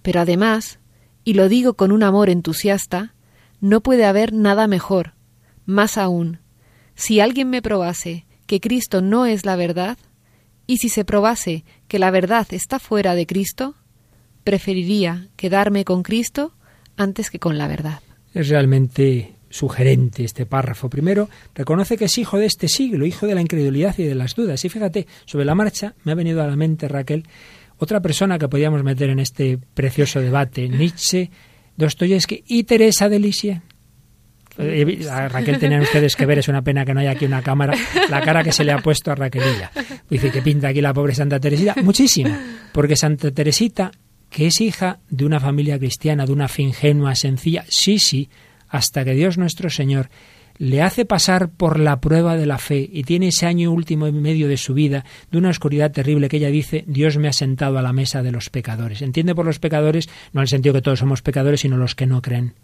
[0.02, 0.78] Pero además,
[1.24, 3.14] y lo digo con un amor entusiasta,
[3.61, 5.14] no puede haber nada mejor.
[5.64, 6.40] Más aún,
[6.94, 9.96] si alguien me probase que Cristo no es la verdad,
[10.66, 13.74] y si se probase que la verdad está fuera de Cristo,
[14.44, 16.52] preferiría quedarme con Cristo
[16.96, 18.00] antes que con la verdad.
[18.35, 20.88] Es realmente sugerente este párrafo.
[20.88, 24.35] Primero, reconoce que es hijo de este siglo, hijo de la incredulidad y de las
[24.35, 24.65] dudas.
[24.65, 27.25] Y fíjate, sobre la marcha me ha venido a la mente, Raquel,
[27.79, 31.31] otra persona que podíamos meter en este precioso debate, Nietzsche,
[31.77, 33.61] Dostoyevsky y Teresa de Lisieux.
[34.59, 34.99] Eh,
[35.31, 37.75] Raquel tenían ustedes que ver, es una pena que no haya aquí una cámara,
[38.11, 39.71] la cara que se le ha puesto a Raquelilla.
[40.09, 42.37] Dice que pinta aquí la pobre Santa Teresita, muchísimo,
[42.73, 43.91] porque Santa Teresita,
[44.29, 48.29] que es hija de una familia cristiana, de una fe ingenua, sencilla, sí, sí,
[48.72, 50.08] hasta que Dios nuestro Señor
[50.56, 54.12] le hace pasar por la prueba de la fe y tiene ese año último y
[54.12, 57.78] medio de su vida de una oscuridad terrible que ella dice, Dios me ha sentado
[57.78, 59.02] a la mesa de los pecadores.
[59.02, 62.06] Entiende por los pecadores, no en el sentido que todos somos pecadores, sino los que
[62.06, 62.54] no creen.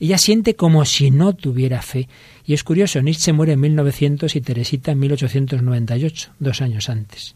[0.00, 2.08] Ella siente como si no tuviera fe.
[2.44, 7.32] Y es curioso, Nietzsche muere en 1900 y Teresita en 1898, dos años antes.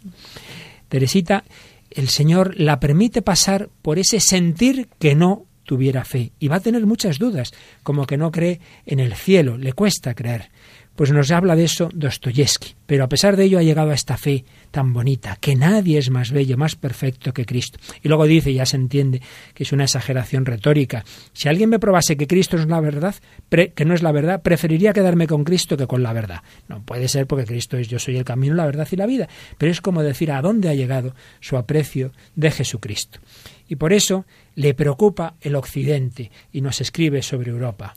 [0.88, 1.44] Teresita,
[1.90, 6.32] el Señor la permite pasar por ese sentir que no tuviera fe.
[6.40, 7.52] Y va a tener muchas dudas,
[7.82, 10.50] como que no cree en el cielo, le cuesta creer.
[10.96, 12.74] Pues nos habla de eso Dostoyevsky.
[12.86, 16.10] Pero a pesar de ello ha llegado a esta fe tan bonita, que nadie es
[16.10, 17.78] más bello, más perfecto que Cristo.
[18.02, 19.20] Y luego dice, ya se entiende,
[19.54, 21.04] que es una exageración retórica.
[21.32, 23.14] Si alguien me probase que Cristo es la verdad,
[23.48, 26.42] que no es la verdad, preferiría quedarme con Cristo que con la verdad.
[26.66, 29.28] No puede ser porque Cristo es yo soy el camino, la verdad y la vida.
[29.56, 33.20] Pero es como decir a dónde ha llegado su aprecio de Jesucristo.
[33.68, 34.24] Y por eso
[34.58, 37.94] le preocupa el Occidente y nos escribe sobre Europa.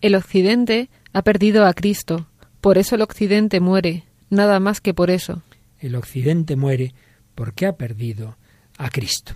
[0.00, 2.28] El Occidente ha perdido a Cristo
[2.60, 5.42] por eso el Occidente muere, nada más que por eso.
[5.80, 6.94] El Occidente muere
[7.34, 8.38] porque ha perdido
[8.78, 9.34] a Cristo.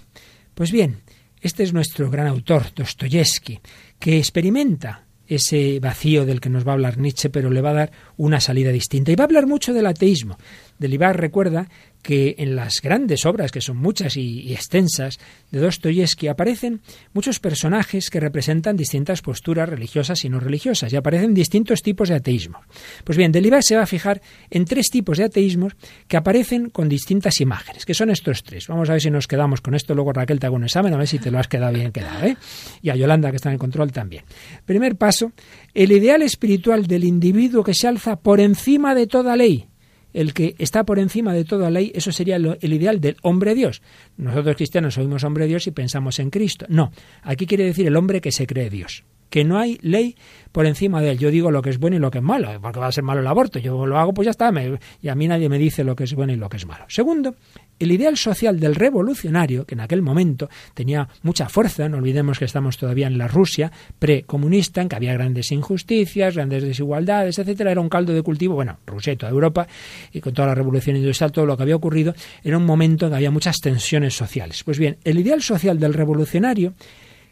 [0.55, 1.01] Pues bien,
[1.41, 3.59] este es nuestro gran autor, Dostoyevsky,
[3.99, 7.75] que experimenta ese vacío del que nos va a hablar Nietzsche, pero le va a
[7.75, 9.11] dar una salida distinta.
[9.11, 10.39] Y va a hablar mucho del ateísmo.
[10.79, 11.69] Delibar recuerda
[12.03, 15.19] que en las grandes obras, que son muchas y, extensas,
[15.51, 16.81] de Dostoyevsky aparecen
[17.13, 22.17] muchos personajes que representan distintas posturas religiosas y no religiosas, y aparecen distintos tipos de
[22.17, 22.61] ateísmo.
[23.05, 25.75] Pues bien, Delibar se va a fijar en tres tipos de ateísmos
[26.09, 28.67] que aparecen con distintas imágenes, que son estos tres.
[28.69, 30.97] Vamos a ver si nos quedamos con esto, luego Raquel te hago un examen, a
[30.97, 32.37] ver si te lo has quedado bien quedado, ¿eh?
[32.83, 34.25] Y a Yolanda, que está en control, también.
[34.65, 35.33] Primer paso,
[35.75, 39.70] el ideal espiritual del individuo que se alza por encima de toda ley,
[40.13, 43.83] el que está por encima de toda ley, eso sería el ideal del hombre Dios.
[44.17, 46.67] Nosotros cristianos oímos hombre Dios y pensamos en Cristo.
[46.69, 46.93] No,
[47.23, 50.17] aquí quiere decir el hombre que se cree Dios que no hay ley
[50.53, 51.19] por encima de él.
[51.19, 53.05] Yo digo lo que es bueno y lo que es malo, porque va a ser
[53.05, 53.59] malo el aborto.
[53.59, 54.53] Yo lo hago, pues ya está,
[55.01, 56.85] y a mí nadie me dice lo que es bueno y lo que es malo.
[56.89, 57.37] Segundo,
[57.81, 62.45] el ideal social del revolucionario, que en aquel momento tenía mucha fuerza, no olvidemos que
[62.45, 67.81] estamos todavía en la Rusia precomunista, en que había grandes injusticias, grandes desigualdades, etcétera, era
[67.81, 69.67] un caldo de cultivo, bueno, Rusia y toda Europa,
[70.13, 72.15] y con toda la revolución industrial, todo lo que había ocurrido,
[72.45, 74.63] era un momento en que había muchas tensiones sociales.
[74.63, 76.75] Pues bien, el ideal social del revolucionario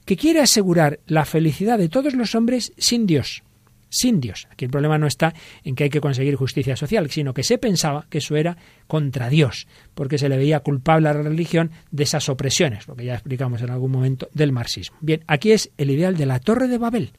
[0.06, 3.42] que quiere asegurar la felicidad de todos los hombres sin Dios,
[3.88, 4.48] sin Dios.
[4.50, 7.58] Aquí el problema no está en que hay que conseguir justicia social, sino que se
[7.58, 12.04] pensaba que eso era contra Dios, porque se le veía culpable a la religión de
[12.04, 14.96] esas opresiones, lo que ya explicamos en algún momento del marxismo.
[15.00, 17.12] Bien, aquí es el ideal de la Torre de Babel.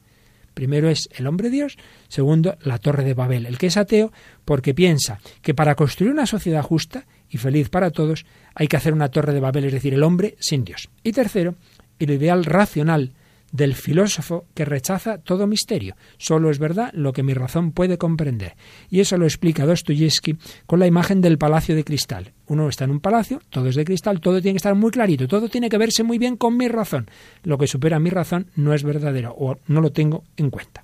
[0.54, 1.78] Primero es el hombre Dios,
[2.08, 4.12] segundo la Torre de Babel, el que es ateo
[4.44, 8.92] porque piensa que para construir una sociedad justa y feliz para todos hay que hacer
[8.92, 10.90] una Torre de Babel, es decir, el hombre sin Dios.
[11.04, 11.54] Y tercero,
[11.98, 13.12] el ideal racional
[13.52, 15.96] del filósofo que rechaza todo misterio.
[16.18, 18.56] Solo es verdad lo que mi razón puede comprender.
[18.88, 20.36] Y eso lo explica Dostoyevsky
[20.66, 22.32] con la imagen del palacio de cristal.
[22.46, 25.28] Uno está en un palacio, todo es de cristal, todo tiene que estar muy clarito,
[25.28, 27.08] todo tiene que verse muy bien con mi razón.
[27.42, 30.82] Lo que supera mi razón no es verdadero o no lo tengo en cuenta.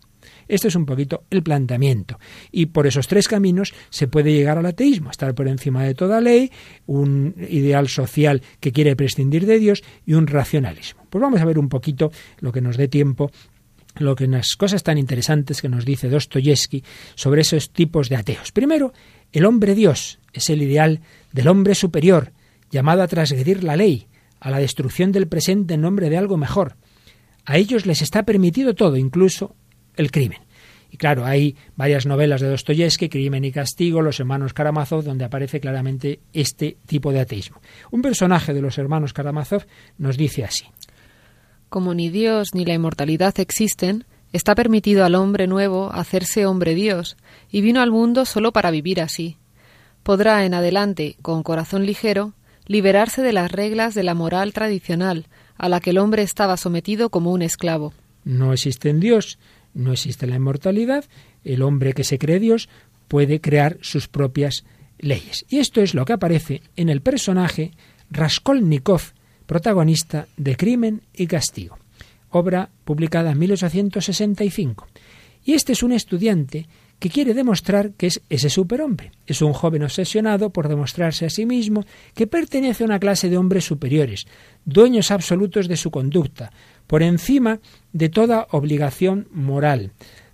[0.49, 2.19] Este es un poquito el planteamiento.
[2.53, 6.21] Y por esos tres caminos se puede llegar al ateísmo, estar por encima de toda
[6.21, 6.51] ley,
[6.87, 11.07] un ideal social que quiere prescindir de Dios y un racionalismo.
[11.11, 13.31] Pues vamos a ver un poquito lo que nos dé tiempo
[13.99, 18.53] lo que unas cosas tan interesantes que nos dice Dostoyevsky sobre esos tipos de ateos.
[18.53, 18.93] Primero,
[19.33, 21.01] el hombre Dios es el ideal
[21.33, 22.33] del hombre superior,
[22.71, 24.07] llamado a transgredir la ley,
[24.41, 26.77] a la destrucción del presente en nombre de algo mejor.
[27.45, 29.55] A ellos les está permitido todo, incluso
[29.97, 30.41] el crimen.
[30.91, 35.61] Y claro, hay varias novelas de Dostoyevsky, Crimen y Castigo, Los hermanos Karamazov, donde aparece
[35.61, 37.61] claramente este tipo de ateísmo.
[37.91, 39.67] Un personaje de los hermanos Karamazov
[39.99, 40.65] nos dice así.
[41.69, 47.17] Como ni Dios ni la inmortalidad existen, está permitido al hombre nuevo hacerse hombre Dios,
[47.51, 49.37] y vino al mundo solo para vivir así.
[50.03, 52.35] Podrá en adelante, con corazón ligero,
[52.67, 57.11] liberarse de las reglas de la moral tradicional, a la que el hombre estaba sometido
[57.11, 57.93] como un esclavo.
[58.25, 59.39] No existe en Dios,
[59.77, 61.05] no existe la inmortalidad,
[61.45, 62.69] el hombre que se cree Dios
[63.09, 64.65] puede crear sus propias
[64.99, 65.45] leyes.
[65.49, 67.73] Y esto es lo que aparece en el personaje
[68.11, 69.03] Raskolnikov,
[69.47, 71.79] protagonista de Crimen y Castigo,
[72.31, 74.89] obra publicada en 1865.
[75.45, 76.67] Y este es un estudiante
[76.99, 79.13] que quiere demostrar que es ese superhombre.
[79.27, 81.85] Es un joven obsesionado por demostrarse a sí mismo
[82.15, 84.27] que pertenece a una clase de hombres superiores,
[84.65, 86.53] dueños absolutos de su conducta,
[86.87, 87.61] por encima
[87.93, 89.93] de toda obligación moral.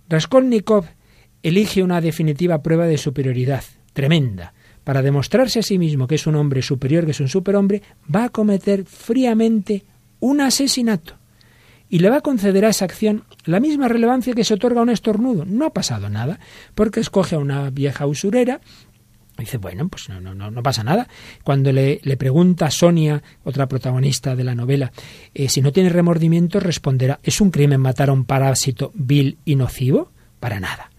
[0.09, 0.85] Raskolnikov
[1.41, 3.63] elige una definitiva prueba de superioridad,
[3.93, 4.53] tremenda.
[4.83, 7.81] Para demostrarse a sí mismo que es un hombre superior, que es un superhombre,
[8.13, 9.83] va a cometer fríamente
[10.19, 11.15] un asesinato
[11.89, 14.83] y le va a conceder a esa acción la misma relevancia que se otorga a
[14.83, 15.45] un estornudo.
[15.45, 16.39] No ha pasado nada,
[16.75, 18.61] porque escoge a una vieja usurera
[19.37, 21.07] Dice, bueno, pues no, no, no, pasa nada.
[21.43, 24.91] Cuando le, le, pregunta a Sonia, otra protagonista de la novela,
[25.33, 29.55] eh, si no tiene remordimiento, responderá, ¿es un crimen matar a un parásito vil y
[29.55, 30.11] nocivo?
[30.39, 30.91] Para nada.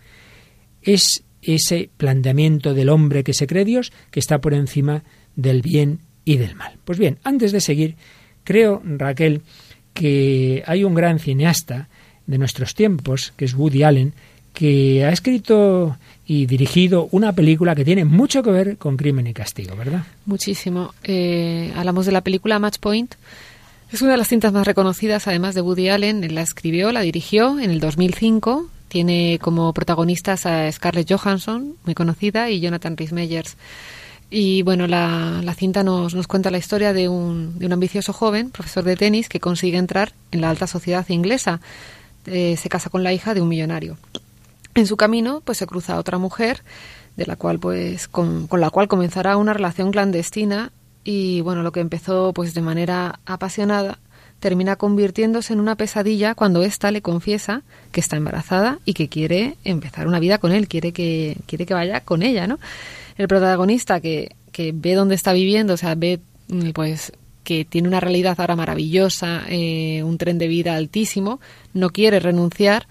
[0.83, 5.05] Es ese planteamiento del hombre que se cree Dios que está por encima
[5.37, 6.79] del bien y del mal.
[6.85, 7.97] Pues bien, antes de seguir,
[8.43, 9.43] creo, Raquel,
[9.93, 11.89] que hay un gran cineasta
[12.27, 14.15] de nuestros tiempos, que es Woody Allen,
[14.53, 19.35] que ha escrito y dirigido una película que tiene mucho que ver con crimen y
[19.35, 20.05] castigo, ¿verdad?
[20.27, 20.95] Muchísimo.
[21.03, 23.15] Eh, hablamos de la película Match Point.
[23.93, 26.35] Es una de las cintas más reconocidas, además de Woody Allen.
[26.35, 28.69] La escribió, la dirigió en el 2005.
[28.89, 33.57] Tiene como protagonistas a Scarlett Johansson, muy conocida, y Jonathan Rhys Meyers.
[34.31, 38.51] Y bueno, la, cinta nos, nos, cuenta la historia de un, de un, ambicioso joven,
[38.51, 41.61] profesor de tenis, que consigue entrar en la alta sociedad inglesa.
[42.27, 43.99] Eh, se casa con la hija de un millonario.
[44.75, 46.63] En su camino, pues se cruza otra mujer,
[47.17, 50.73] de la cual, pues, con, la cual comenzará una relación clandestina
[51.05, 53.99] y bueno, lo que empezó pues de manera apasionada
[54.41, 59.57] termina convirtiéndose en una pesadilla cuando ésta le confiesa que está embarazada y que quiere
[59.65, 62.59] empezar una vida con él, quiere que, quiere que vaya con ella, ¿no?
[63.17, 67.13] el protagonista que, que ve dónde está viviendo, o sea, ve mm, pues
[67.45, 71.41] que tiene una realidad ahora maravillosa, eh, un tren de vida altísimo,
[71.75, 72.87] no quiere renunciar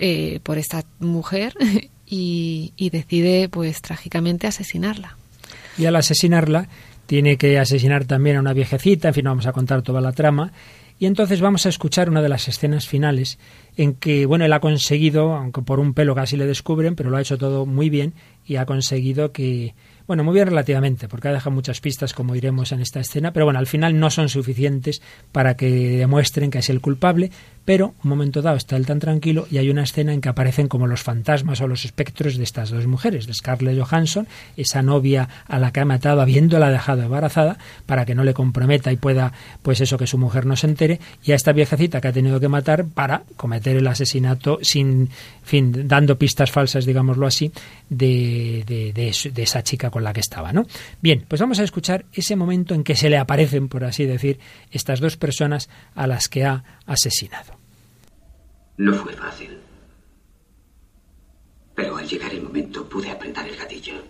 [0.00, 1.54] eh, por esta mujer
[2.06, 5.16] y, y decide pues trágicamente asesinarla.
[5.76, 6.68] Y al asesinarla
[7.06, 10.12] tiene que asesinar también a una viejecita, en fin, no vamos a contar toda la
[10.12, 10.52] trama,
[11.00, 13.38] y entonces vamos a escuchar una de las escenas finales
[13.76, 17.16] en que, bueno, él ha conseguido, aunque por un pelo casi le descubren, pero lo
[17.16, 19.74] ha hecho todo muy bien y ha conseguido que,
[20.08, 23.46] bueno, muy bien relativamente, porque ha dejado muchas pistas, como iremos en esta escena, pero
[23.46, 27.30] bueno, al final no son suficientes para que demuestren que es el culpable,
[27.68, 30.68] pero un momento dado está él tan tranquilo y hay una escena en que aparecen
[30.68, 34.26] como los fantasmas o los espectros de estas dos mujeres, de Scarlett Johansson,
[34.56, 38.90] esa novia a la que ha matado habiéndola dejado embarazada, para que no le comprometa
[38.90, 42.08] y pueda, pues eso, que su mujer no se entere, y a esta viejecita que
[42.08, 45.10] ha tenido que matar para cometer el asesinato sin,
[45.42, 47.52] fin, dando pistas falsas, digámoslo así,
[47.90, 50.66] de, de, de esa chica con la que estaba, ¿no?
[51.02, 54.38] Bien, pues vamos a escuchar ese momento en que se le aparecen, por así decir,
[54.70, 57.57] estas dos personas a las que ha asesinado.
[58.78, 59.58] No fue fácil.
[61.74, 64.04] Pero al llegar el momento pude apretar el gatillo.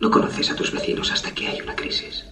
[0.00, 2.24] No conoces a tus vecinos hasta que hay una crisis.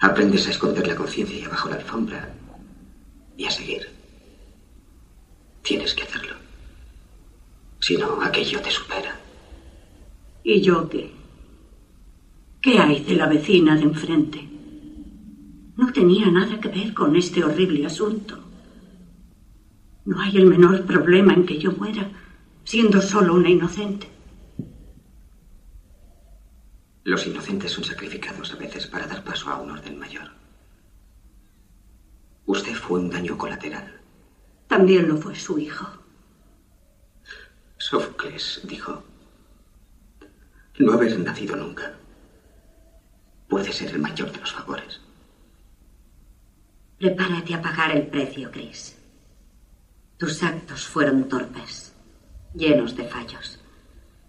[0.00, 2.34] Aprendes a esconder la conciencia bajo la alfombra
[3.36, 3.90] y a seguir.
[5.62, 6.36] Tienes que hacerlo.
[7.80, 9.20] Si no, aquello te supera.
[10.42, 11.12] ¿Y yo qué?
[12.62, 14.49] ¿Qué hay de la vecina de enfrente?
[15.76, 18.38] No tenía nada que ver con este horrible asunto.
[20.04, 22.10] No hay el menor problema en que yo muera,
[22.64, 24.10] siendo solo una inocente.
[27.04, 30.30] Los inocentes son sacrificados a veces para dar paso a un orden mayor.
[32.46, 34.00] Usted fue un daño colateral.
[34.66, 35.86] También lo fue su hijo.
[37.78, 39.02] Sófocles dijo,
[40.78, 41.94] no haber nacido nunca
[43.48, 45.00] puede ser el mayor de los favores.
[47.00, 48.94] Prepárate a pagar el precio, Chris.
[50.18, 51.94] Tus actos fueron torpes,
[52.54, 53.58] llenos de fallos,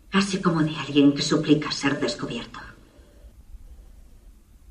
[0.10, 2.62] casi como de alguien que suplica ser descubierto.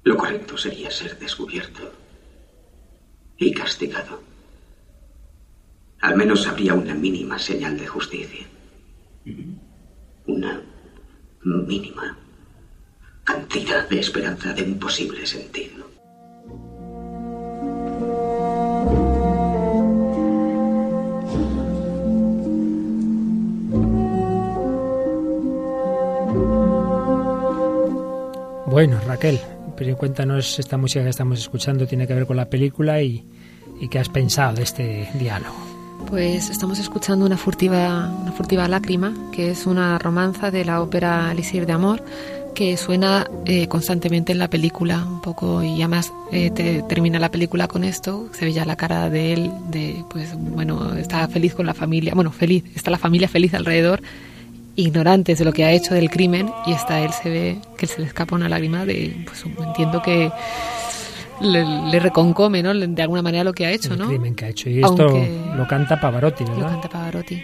[0.03, 1.93] Lo correcto sería ser descubierto
[3.37, 4.23] y castigado.
[6.01, 8.47] al menos habría una mínima señal de justicia.
[10.25, 10.63] Una
[11.45, 12.17] mínima
[13.25, 15.90] cantidad de esperanza de un posible sentido.
[28.71, 29.41] Bueno, Raquel,
[29.77, 33.27] pero cuéntanos esta música que estamos escuchando tiene que ver con la película y,
[33.91, 35.57] qué has pensado de este diálogo.
[36.09, 41.33] Pues estamos escuchando una furtiva, una furtiva lágrima, que es una romanza de la ópera
[41.33, 42.05] Elixir de Amor,
[42.55, 47.31] que suena eh, constantemente en la película un poco y además eh, te, termina la
[47.31, 51.55] película con esto se ve ya la cara de él de pues bueno está feliz
[51.55, 54.03] con la familia bueno feliz está la familia feliz alrededor
[54.81, 58.01] ignorantes de lo que ha hecho del crimen y está él se ve que se
[58.01, 60.31] le escapa una lágrima de pues entiendo que
[61.41, 64.49] le, reconcome no de alguna manera lo que ha hecho el no crimen que ha
[64.49, 64.69] hecho.
[64.69, 65.09] Y esto
[65.57, 66.59] lo canta Pavarotti ¿verdad?
[66.59, 67.43] lo canta Pavarotti.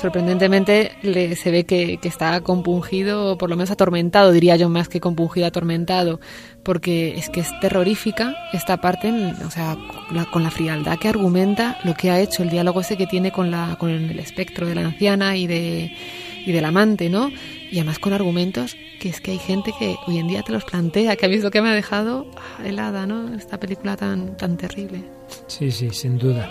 [0.00, 4.88] Sorprendentemente le, se ve que, que, está compungido, por lo menos atormentado, diría yo más
[4.88, 6.20] que compungido, atormentado,
[6.62, 9.12] porque es que es terrorífica esta parte,
[9.46, 12.80] o sea, con la, con la, frialdad que argumenta lo que ha hecho, el diálogo
[12.80, 15.92] ese que tiene con, la, con el espectro de la anciana y, de,
[16.44, 17.30] y del amante, ¿no?
[17.70, 20.64] Y además con argumentos que es que hay gente que hoy en día te los
[20.64, 22.26] plantea, que ha visto que me ha dejado
[22.64, 23.34] helada, ¿no?
[23.34, 25.02] Esta película tan, tan terrible.
[25.46, 26.48] Sí, sí, sin duda.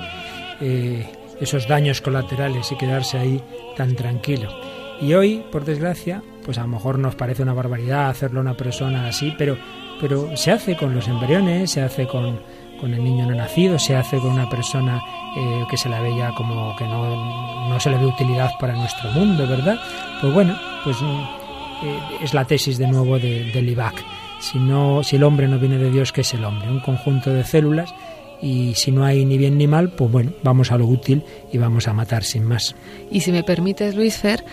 [0.62, 1.06] Eh,
[1.40, 3.44] esos daños colaterales y quedarse ahí
[3.76, 4.50] tan tranquilo.
[5.02, 8.58] Y hoy, por desgracia, pues a lo mejor nos parece una barbaridad hacerlo a una
[8.58, 9.58] persona así, pero,
[10.00, 12.40] pero se hace con los embriones, se hace con,
[12.80, 15.02] con el niño no nacido, se hace con una persona
[15.36, 19.12] eh, que se la veía como que no, no, se le ve utilidad para nuestro
[19.12, 19.80] mundo, ¿verdad?
[20.22, 23.96] Pues bueno, pues eh, es la tesis de nuevo de, de Libac.
[24.40, 26.70] Si, no, si el hombre no viene de Dios, ¿qué es el hombre?
[26.70, 27.94] Un conjunto de células
[28.44, 31.58] y si no hay ni bien ni mal, pues bueno, vamos a lo útil y
[31.58, 32.76] vamos a matar sin más.
[33.10, 34.44] Y si me permites, Luis Fer,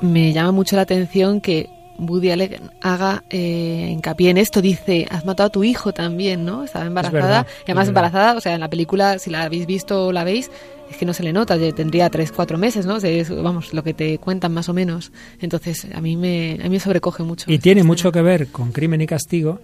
[0.00, 1.68] me llama mucho la atención que
[1.98, 4.62] Woody Allen haga eh, hincapié en esto.
[4.62, 6.64] Dice, has matado a tu hijo también, ¿no?
[6.64, 7.22] Estaba embarazada.
[7.22, 10.12] verdad, y además es embarazada, o sea, en la película, si la habéis visto o
[10.12, 10.50] la veis,
[10.90, 12.96] es que no se le nota, tendría tres, cuatro meses, ¿no?
[12.96, 15.12] Es, vamos, lo que te cuentan más o menos.
[15.40, 17.50] Entonces, a mí me, a mí me sobrecoge mucho.
[17.50, 19.60] Y tiene mucho que ver con Crimen y Castigo,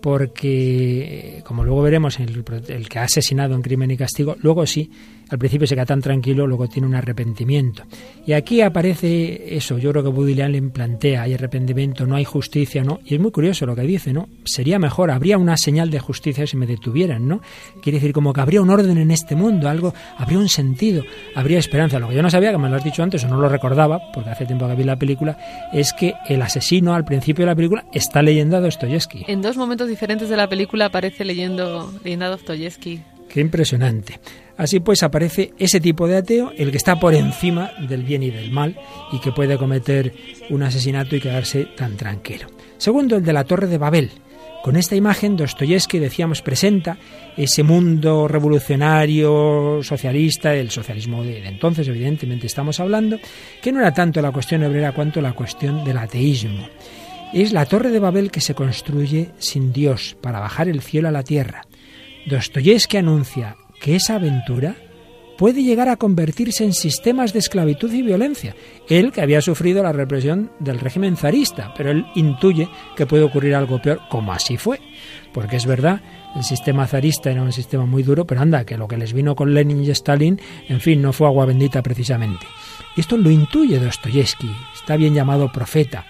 [0.00, 4.90] porque, como luego veremos, el, el, que ha asesinado en crimen y castigo, luego sí,
[5.28, 7.84] al principio se queda tan tranquilo, luego tiene un arrepentimiento.
[8.26, 12.84] Y aquí aparece eso, yo creo que Woody Allen plantea, hay arrepentimiento, no hay justicia,
[12.84, 13.00] ¿no?
[13.04, 14.28] Y es muy curioso lo que dice, ¿no?
[14.44, 17.40] Sería mejor, habría una señal de justicia si me detuvieran, ¿no?
[17.82, 21.02] Quiere decir como que habría un orden en este mundo, algo, habría un sentido,
[21.34, 21.98] habría esperanza.
[21.98, 24.00] Lo que yo no sabía, que me lo has dicho antes o no lo recordaba,
[24.12, 25.36] porque hace tiempo que vi la película,
[25.72, 29.24] es que el asesino al principio de la película está leyendo a Dostoyevsky.
[29.26, 33.15] En dos momentos diferentes de la película aparece leyendo, leyendo a Dostoyevsky.
[33.28, 34.20] Qué impresionante.
[34.56, 38.30] Así pues aparece ese tipo de ateo, el que está por encima del bien y
[38.30, 38.76] del mal
[39.12, 40.14] y que puede cometer
[40.48, 42.46] un asesinato y quedarse tan tranquilo.
[42.78, 44.10] Segundo, el de la Torre de Babel.
[44.62, 46.98] Con esta imagen, Dostoyevsky, decíamos, presenta
[47.36, 53.18] ese mundo revolucionario, socialista, el socialismo de entonces, evidentemente estamos hablando,
[53.62, 56.66] que no era tanto la cuestión obrera cuanto la cuestión del ateísmo.
[57.32, 61.12] Es la Torre de Babel que se construye sin Dios para bajar el cielo a
[61.12, 61.62] la tierra.
[62.26, 64.74] Dostoyevsky anuncia que esa aventura
[65.38, 68.56] puede llegar a convertirse en sistemas de esclavitud y violencia.
[68.88, 73.54] Él, que había sufrido la represión del régimen zarista, pero él intuye que puede ocurrir
[73.54, 74.80] algo peor, como así fue.
[75.32, 76.00] Porque es verdad,
[76.34, 79.36] el sistema zarista era un sistema muy duro, pero anda, que lo que les vino
[79.36, 82.46] con Lenin y Stalin, en fin, no fue agua bendita precisamente.
[82.96, 86.06] Y esto lo intuye Dostoyevsky, está bien llamado profeta.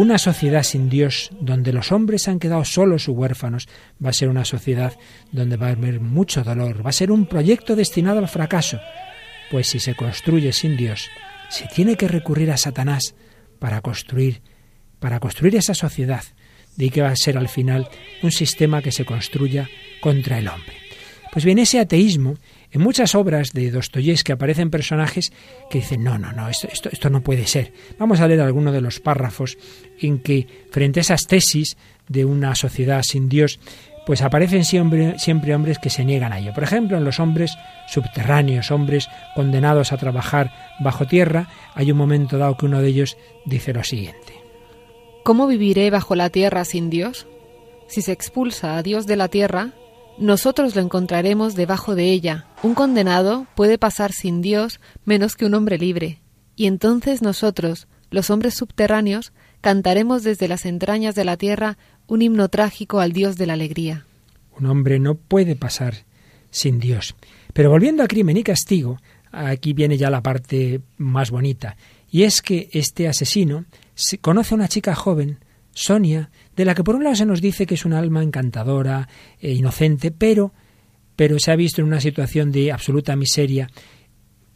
[0.00, 3.68] Una sociedad sin Dios, donde los hombres han quedado solos y huérfanos,
[4.02, 4.94] va a ser una sociedad
[5.30, 8.80] donde va a haber mucho dolor, va a ser un proyecto destinado al fracaso.
[9.50, 11.10] Pues si se construye sin Dios,
[11.50, 13.14] se tiene que recurrir a Satanás
[13.58, 14.40] para construir,
[15.00, 16.24] para construir esa sociedad,
[16.76, 17.86] de que va a ser al final
[18.22, 19.68] un sistema que se construya
[20.00, 20.76] contra el hombre.
[21.30, 22.38] Pues bien, ese ateísmo
[22.72, 25.32] en muchas obras de Dostoyevsky aparecen personajes
[25.70, 27.72] que dicen, no, no, no, esto, esto, no puede ser.
[27.98, 29.58] Vamos a leer algunos de los párrafos
[29.98, 31.76] en que, frente a esas tesis
[32.08, 33.58] de una sociedad sin Dios,
[34.06, 36.52] pues aparecen siempre, siempre hombres que se niegan a ello.
[36.54, 37.56] Por ejemplo, en los hombres
[37.88, 43.16] subterráneos, hombres condenados a trabajar bajo tierra, hay un momento dado que uno de ellos
[43.44, 44.40] dice lo siguiente.
[45.24, 47.26] ¿Cómo viviré bajo la tierra sin Dios?
[47.88, 49.74] Si se expulsa a Dios de la tierra,
[50.20, 52.44] nosotros lo encontraremos debajo de ella.
[52.62, 56.20] Un condenado puede pasar sin Dios menos que un hombre libre.
[56.56, 62.48] Y entonces nosotros, los hombres subterráneos, cantaremos desde las entrañas de la tierra un himno
[62.48, 64.04] trágico al Dios de la alegría.
[64.58, 66.04] Un hombre no puede pasar
[66.50, 67.16] sin Dios.
[67.54, 68.98] Pero volviendo a crimen y castigo,
[69.32, 71.76] aquí viene ya la parte más bonita.
[72.10, 73.64] Y es que este asesino
[74.20, 75.38] conoce a una chica joven,
[75.72, 79.08] Sonia, de la que por un lado se nos dice que es un alma encantadora
[79.38, 80.52] e inocente, pero,
[81.16, 83.68] pero se ha visto en una situación de absoluta miseria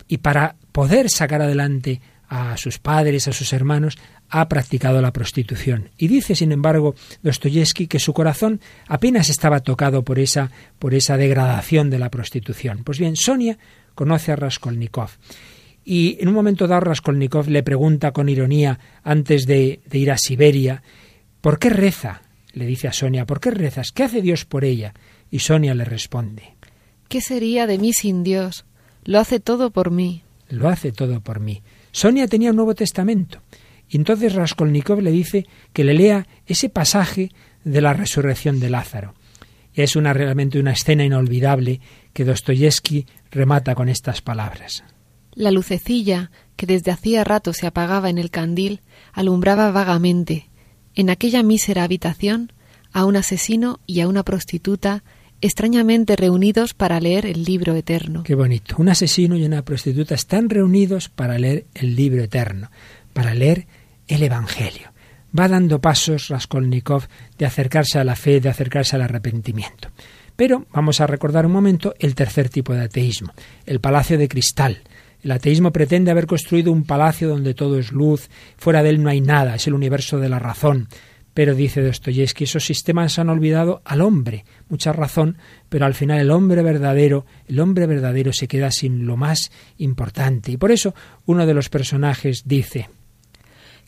[0.08, 3.96] y para poder sacar adelante a sus padres, a sus hermanos,
[4.28, 5.90] ha practicado la prostitución.
[5.96, 11.16] Y dice, sin embargo, Dostoyevsky que su corazón apenas estaba tocado por esa, por esa
[11.16, 12.82] degradación de la prostitución.
[12.82, 13.58] Pues bien, Sonia
[13.94, 15.10] conoce a Raskolnikov.
[15.84, 20.18] Y en un momento dado Raskolnikov le pregunta con ironía, antes de, de ir a
[20.18, 20.82] Siberia,
[21.44, 22.22] ¿por qué reza?
[22.54, 23.92] Le dice a Sonia, ¿por qué rezas?
[23.92, 24.94] ¿Qué hace Dios por ella?
[25.30, 26.56] Y Sonia le responde,
[27.06, 28.64] ¿Qué sería de mí sin Dios?
[29.04, 30.22] Lo hace todo por mí.
[30.48, 31.62] Lo hace todo por mí.
[31.92, 33.42] Sonia tenía un Nuevo Testamento.
[33.90, 37.30] Y entonces Raskolnikov le dice que le lea ese pasaje
[37.62, 39.12] de la resurrección de Lázaro.
[39.74, 41.78] Y es una, realmente una escena inolvidable
[42.14, 44.82] que Dostoyevsky remata con estas palabras.
[45.34, 48.80] La lucecilla, que desde hacía rato se apagaba en el candil,
[49.12, 50.48] alumbraba vagamente,
[50.94, 52.52] en aquella mísera habitación,
[52.92, 55.02] a un asesino y a una prostituta
[55.40, 58.22] extrañamente reunidos para leer el libro eterno.
[58.22, 58.76] Qué bonito.
[58.78, 62.70] Un asesino y una prostituta están reunidos para leer el libro eterno,
[63.12, 63.66] para leer
[64.08, 64.92] el Evangelio.
[65.38, 69.90] Va dando pasos Raskolnikov de acercarse a la fe, de acercarse al arrepentimiento.
[70.36, 73.32] Pero vamos a recordar un momento el tercer tipo de ateísmo,
[73.66, 74.82] el palacio de cristal.
[75.24, 79.08] El ateísmo pretende haber construido un palacio donde todo es luz, fuera de él no
[79.08, 80.86] hay nada, es el universo de la razón.
[81.32, 85.38] Pero dice Dostoyevsky, esos sistemas han olvidado al hombre, mucha razón,
[85.70, 90.52] pero al final el hombre verdadero, el hombre verdadero se queda sin lo más importante.
[90.52, 90.94] Y por eso
[91.24, 92.90] uno de los personajes dice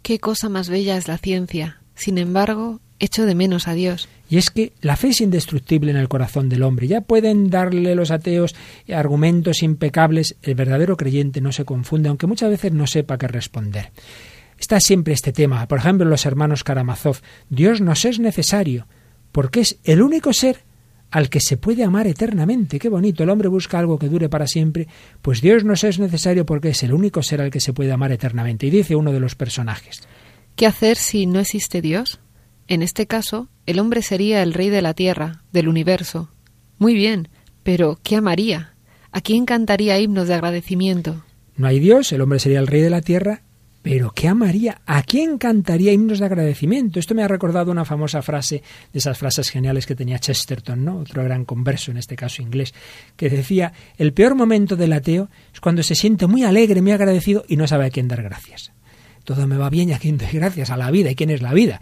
[0.01, 1.83] Qué cosa más bella es la ciencia.
[1.95, 4.09] Sin embargo, echo de menos a Dios.
[4.29, 6.89] Y es que la fe es indestructible en el corazón del hombre.
[6.89, 8.55] Ya pueden darle los ateos
[8.93, 10.37] argumentos impecables.
[10.43, 13.93] El verdadero creyente no se confunde, aunque muchas veces no sepa qué responder.
[14.59, 15.69] Está siempre este tema.
[15.69, 17.19] Por ejemplo, los hermanos Karamazov.
[17.51, 18.87] Dios nos es necesario,
[19.33, 20.65] porque es el único ser
[21.11, 22.79] al que se puede amar eternamente.
[22.79, 23.23] Qué bonito.
[23.23, 24.89] El hombre busca algo que dure para siempre.
[25.23, 28.13] Pues Dios nos es necesario porque es el único ser al que se puede amar
[28.13, 28.67] eternamente.
[28.67, 30.03] Y dice uno de los personajes.
[30.57, 32.19] ¿Qué hacer si no existe Dios?
[32.69, 36.31] En este caso, el hombre sería el rey de la tierra, del universo.
[36.79, 37.29] Muy bien,
[37.63, 38.75] pero ¿qué amaría?
[39.13, 41.25] ¿A quién cantaría himnos de agradecimiento?
[41.57, 43.43] No hay Dios, el hombre sería el rey de la tierra,
[43.83, 44.81] pero ¿qué amaría?
[44.85, 46.99] ¿A quién cantaría himnos de agradecimiento?
[46.99, 50.99] Esto me ha recordado una famosa frase de esas frases geniales que tenía Chesterton, ¿no?
[50.99, 52.75] Otro gran converso, en este caso inglés,
[53.17, 57.45] que decía, el peor momento del ateo es cuando se siente muy alegre, muy agradecido
[57.47, 58.73] y no sabe a quién dar gracias.
[59.23, 61.13] Todo me va bien y a quién doy gracias, a la vida.
[61.13, 61.81] ¿Y quién es la vida?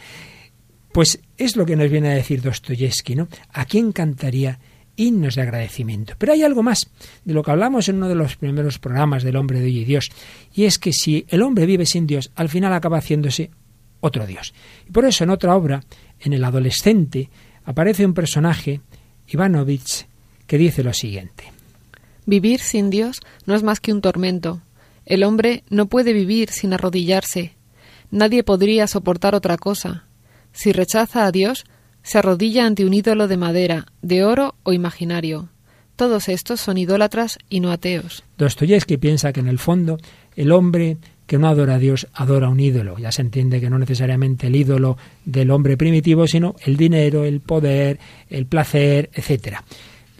[0.94, 3.26] Pues es lo que nos viene a decir Dostoyevsky, ¿no?
[3.52, 4.60] ¿A quién cantaría
[4.94, 6.14] himnos de agradecimiento.
[6.18, 6.88] Pero hay algo más
[7.24, 9.84] de lo que hablamos en uno de los primeros programas del hombre de hoy y
[9.84, 10.12] Dios,
[10.54, 13.50] y es que si el hombre vive sin Dios, al final acaba haciéndose
[13.98, 14.54] otro Dios.
[14.88, 15.82] Y por eso en otra obra,
[16.20, 17.28] en el adolescente,
[17.64, 18.80] aparece un personaje,
[19.26, 20.06] Ivanovich,
[20.46, 21.50] que dice lo siguiente.
[22.24, 24.62] Vivir sin Dios no es más que un tormento.
[25.06, 27.56] El hombre no puede vivir sin arrodillarse.
[28.12, 30.06] Nadie podría soportar otra cosa.
[30.54, 31.64] Si rechaza a Dios,
[32.02, 35.50] se arrodilla ante un ídolo de madera, de oro o imaginario.
[35.96, 38.24] Todos estos son idólatras y no ateos.
[38.38, 39.98] Dostoyevsky piensa que en el fondo
[40.36, 40.96] el hombre
[41.26, 42.98] que no adora a Dios adora a un ídolo.
[42.98, 47.40] Ya se entiende que no necesariamente el ídolo del hombre primitivo, sino el dinero, el
[47.40, 47.98] poder,
[48.28, 49.58] el placer, etc.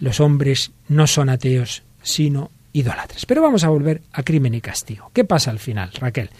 [0.01, 3.26] Los hombres no son ateos, sino idólatras.
[3.26, 5.11] Pero vamos a volver a crimen y castigo.
[5.12, 6.30] ¿Qué pasa al final, Raquel?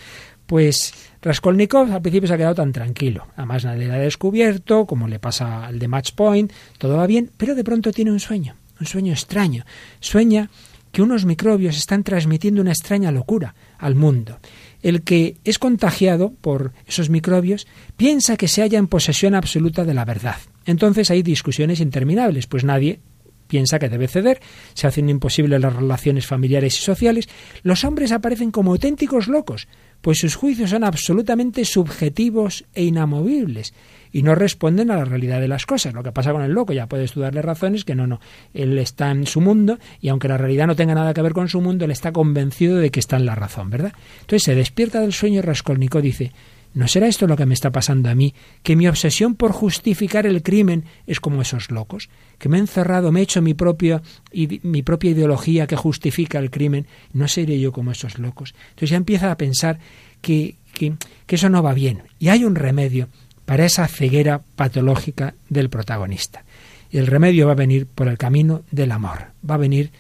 [0.47, 0.93] Pues
[1.25, 3.27] Raskolnikov al principio se ha quedado tan tranquilo.
[3.35, 7.31] Además nadie le ha descubierto, como le pasa al de Match Point, todo va bien,
[7.39, 9.65] pero de pronto tiene un sueño, un sueño extraño.
[10.01, 10.51] Sueña
[10.93, 14.39] que unos microbios están transmitiendo una extraña locura al mundo.
[14.83, 17.67] El que es contagiado por esos microbios
[17.97, 20.37] piensa que se halla en posesión absoluta de la verdad.
[20.67, 23.01] Entonces hay discusiones interminables, pues nadie
[23.47, 24.41] piensa que debe ceder,
[24.75, 27.29] se hacen imposibles las relaciones familiares y sociales,
[27.63, 29.69] los hombres aparecen como auténticos locos,
[30.05, 33.73] pues sus juicios son absolutamente subjetivos e inamovibles
[34.13, 35.95] y no responden a la realidad de las cosas.
[35.95, 38.21] Lo que pasa con el loco, ya puedes tú darle razones que no, no,
[38.53, 41.49] él está en su mundo y aunque la realidad no tenga nada que ver con
[41.49, 43.95] su mundo, él está convencido de que está en la razón, ¿verdad?
[44.21, 46.33] Entonces se despierta del sueño y Raskolnikov dice,
[46.75, 48.35] ¿No será esto lo que me está pasando a mí?
[48.65, 53.13] Que mi obsesión por justificar el crimen es como esos locos, que me he encerrado,
[53.13, 54.03] me he hecho mi propia,
[54.33, 56.87] mi propia ideología que justifica el crimen.
[57.13, 58.55] ¿No seré yo como esos locos?
[58.71, 59.79] Entonces ya empieza a pensar
[60.21, 60.97] que, que,
[61.29, 62.03] eso no va bien.
[62.19, 63.09] Y hay un remedio
[63.45, 66.45] para esa ceguera patológica del protagonista.
[66.91, 69.93] Y el remedio va a venir por el camino del amor, va a venir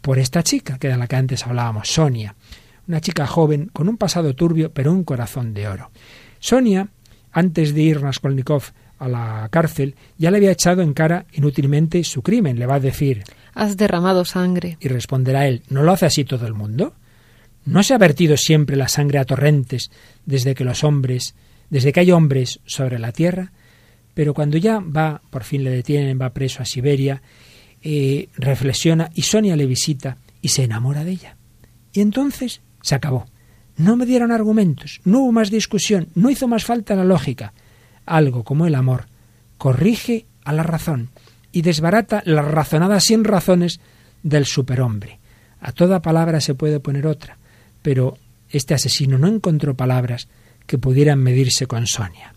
[0.00, 2.34] por esta chica, que de la que antes hablábamos, Sonia,
[2.88, 5.90] una chica joven con un pasado turbio, pero un corazón de oro.
[6.42, 6.88] Sonia,
[7.30, 8.64] antes de ir Raskolnikov
[8.98, 12.58] a la cárcel, ya le había echado en cara inútilmente su crimen.
[12.58, 13.22] Le va a decir
[13.54, 14.76] Has derramado sangre.
[14.80, 16.94] Y responderá él ¿No lo hace así todo el mundo?
[17.64, 19.92] ¿No se ha vertido siempre la sangre a torrentes
[20.26, 21.36] desde que los hombres,
[21.70, 23.52] desde que hay hombres sobre la tierra?
[24.12, 27.22] Pero cuando ya va, por fin le detienen, va preso a Siberia,
[27.82, 31.36] eh, reflexiona y Sonia le visita y se enamora de ella.
[31.92, 33.26] Y entonces se acabó.
[33.76, 37.52] No me dieron argumentos, no hubo más discusión, no hizo más falta la lógica.
[38.04, 39.06] Algo como el amor
[39.58, 41.10] corrige a la razón
[41.52, 43.80] y desbarata las razonadas sin razones
[44.22, 45.20] del superhombre.
[45.60, 47.38] A toda palabra se puede poner otra,
[47.82, 48.18] pero
[48.50, 50.28] este asesino no encontró palabras
[50.66, 52.34] que pudieran medirse con Sonia.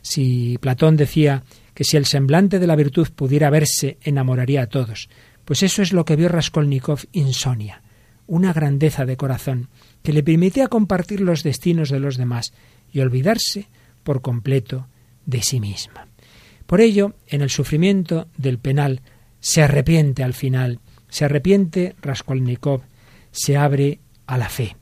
[0.00, 1.42] Si Platón decía
[1.74, 5.08] que si el semblante de la virtud pudiera verse, enamoraría a todos,
[5.44, 7.82] pues eso es lo que vio Raskolnikov en Sonia,
[8.26, 9.68] una grandeza de corazón
[10.02, 12.52] que le permitía compartir los destinos de los demás
[12.92, 13.68] y olvidarse
[14.02, 14.86] por completo
[15.26, 16.08] de sí misma.
[16.66, 19.00] Por ello, en el sufrimiento del penal,
[19.40, 22.82] se arrepiente al final, se arrepiente Raskolnikov,
[23.30, 24.76] se abre a la fe.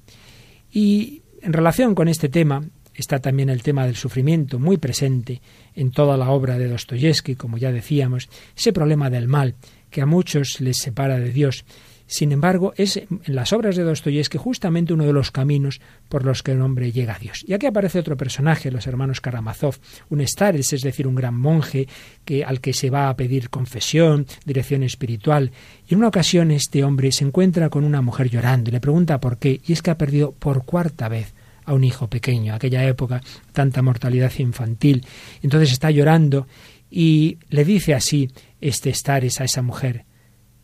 [0.71, 2.63] Y en relación con este tema
[2.95, 5.41] está también el tema del sufrimiento muy presente
[5.75, 9.55] en toda la obra de Dostoyevsky, como ya decíamos, ese problema del mal
[9.91, 11.65] que a muchos les separa de Dios
[12.11, 16.43] sin embargo, es en las obras de Dostoyevsky justamente uno de los caminos por los
[16.43, 17.45] que el hombre llega a Dios.
[17.47, 19.77] Y aquí aparece otro personaje, los hermanos Karamazov,
[20.09, 21.87] un stares, es decir, un gran monje
[22.25, 25.53] que, al que se va a pedir confesión, dirección espiritual.
[25.89, 29.21] Y en una ocasión este hombre se encuentra con una mujer llorando y le pregunta
[29.21, 31.33] por qué, y es que ha perdido por cuarta vez
[31.65, 33.21] a un hijo pequeño, aquella época
[33.53, 35.07] tanta mortalidad infantil.
[35.43, 36.49] Entonces está llorando
[36.91, 40.07] y le dice así este Stares a esa mujer,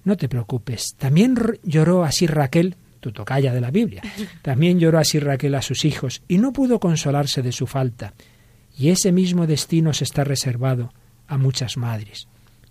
[0.06, 0.94] no te preocupes.
[0.96, 1.34] También
[1.64, 4.02] lloró así Raquel, tu tocaya de la Biblia.
[4.40, 8.14] También lloró así Raquel a sus hijos y no pudo consolarse de su falta.
[8.78, 10.92] Y ese mismo destino se está reservado
[11.26, 12.28] a muchas madres.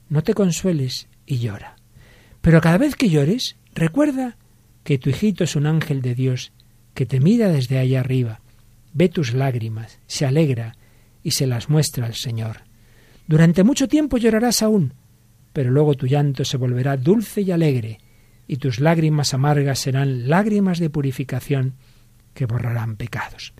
[0.08, 1.76] No te consueles y llora.
[2.40, 4.38] Pero cada vez que llores, recuerda
[4.86, 6.54] que tu hijito es un ángel de Dios
[6.94, 8.40] que te mira desde allá arriba,
[8.94, 10.78] ve tus lágrimas, se alegra
[11.22, 12.62] y se las muestra al Señor.
[13.28, 14.94] Durante mucho tiempo llorarás aún,
[15.56, 18.00] pero luego tu llanto se volverá dulce y alegre,
[18.46, 21.76] y tus lágrimas amargas serán lágrimas de purificación
[22.34, 23.54] que borrarán pecados.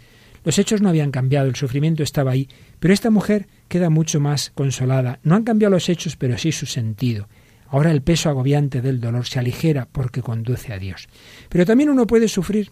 [0.44, 2.50] Los hechos no habían cambiado, el sufrimiento estaba ahí,
[2.82, 5.20] pero esta mujer queda mucho más consolada.
[5.24, 7.30] No han cambiado los hechos, pero sí su sentido.
[7.70, 11.08] Ahora el peso agobiante del dolor se aligera porque conduce a Dios.
[11.48, 12.72] Pero también uno puede sufrir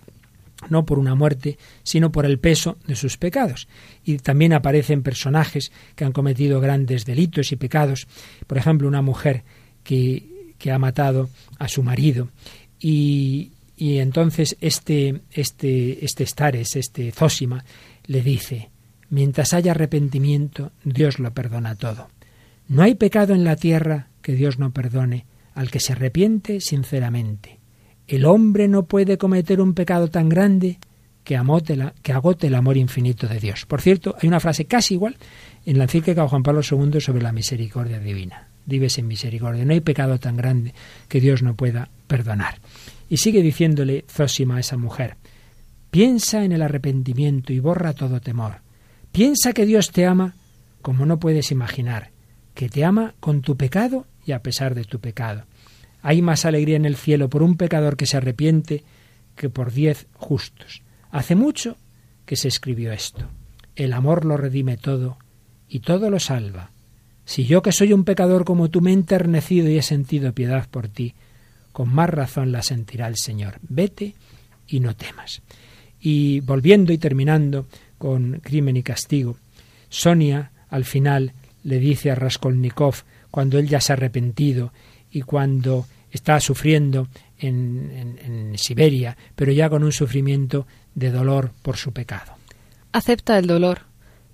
[0.70, 3.68] no por una muerte, sino por el peso de sus pecados.
[4.04, 8.08] Y también aparecen personajes que han cometido grandes delitos y pecados.
[8.48, 9.44] Por ejemplo, una mujer
[9.84, 12.30] que, que ha matado a su marido.
[12.80, 17.64] Y, y entonces este, este, este Stares, este Zósima,
[18.06, 18.70] le dice,
[19.10, 22.10] mientras haya arrepentimiento, Dios lo perdona todo.
[22.68, 27.60] No hay pecado en la tierra que Dios no perdone al que se arrepiente sinceramente.
[28.08, 30.80] El hombre no puede cometer un pecado tan grande
[31.24, 31.40] que,
[32.02, 33.66] que agote el amor infinito de Dios.
[33.66, 35.16] Por cierto, hay una frase casi igual
[35.66, 38.48] en la encíclica de Juan Pablo II sobre la misericordia divina.
[38.66, 39.66] Vives en misericordia.
[39.66, 40.74] No hay pecado tan grande
[41.08, 42.60] que Dios no pueda perdonar.
[43.10, 45.16] Y sigue diciéndole Zósima a esa mujer,
[45.92, 48.62] piensa en el arrepentimiento y borra todo temor.
[49.12, 50.36] Piensa que Dios te ama
[50.82, 52.12] como no puedes imaginar,
[52.54, 55.46] que te ama con tu pecado y a pesar de tu pecado.
[56.04, 58.84] Hay más alegría en el cielo por un pecador que se arrepiente
[59.36, 60.84] que por diez justos.
[61.10, 61.78] Hace mucho
[62.26, 63.30] que se escribió esto.
[63.76, 65.18] El amor lo redime todo
[65.68, 66.72] y todo lo salva.
[67.26, 70.68] Si yo que soy un pecador como tú me he enternecido y he sentido piedad
[70.70, 71.16] por ti,
[71.72, 73.56] con más razón la sentirá el Señor.
[73.62, 74.14] Vete
[74.68, 75.42] y no temas.
[76.02, 77.66] Y volviendo y terminando
[77.98, 79.38] con crimen y castigo,
[79.88, 81.32] Sonia al final
[81.64, 84.74] le dice a Raskolnikov, cuando él ya se ha arrepentido
[85.14, 87.08] y cuando está sufriendo
[87.38, 92.34] en, en, Siberia, pero ya con un sufrimiento de dolor por su pecado.
[92.92, 93.82] Acepta el dolor.